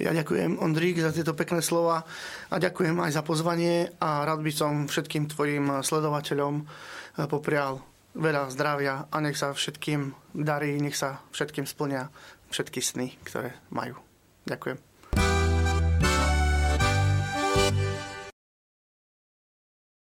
Ja 0.00 0.10
ďakujem, 0.16 0.60
Ondrík, 0.60 1.00
za 1.00 1.12
tieto 1.12 1.36
pekné 1.36 1.60
slova 1.60 2.04
a 2.48 2.54
ďakujem 2.56 2.96
aj 3.00 3.12
za 3.12 3.22
pozvanie 3.24 3.92
a 4.00 4.24
rád 4.24 4.40
by 4.40 4.52
som 4.52 4.72
všetkým 4.88 5.28
tvojim 5.28 5.84
sledovateľom 5.84 6.54
eh, 6.60 6.66
poprial 7.28 7.84
veľa 8.12 8.52
zdravia 8.52 9.08
a 9.08 9.16
nech 9.24 9.40
sa 9.40 9.56
všetkým 9.56 10.12
darí, 10.36 10.76
nech 10.80 10.96
sa 10.96 11.24
všetkým 11.32 11.64
splnia 11.64 12.12
všetky 12.52 12.84
sny, 12.84 13.16
ktoré 13.24 13.56
majú. 13.72 13.96
Ďakujem. 14.44 14.91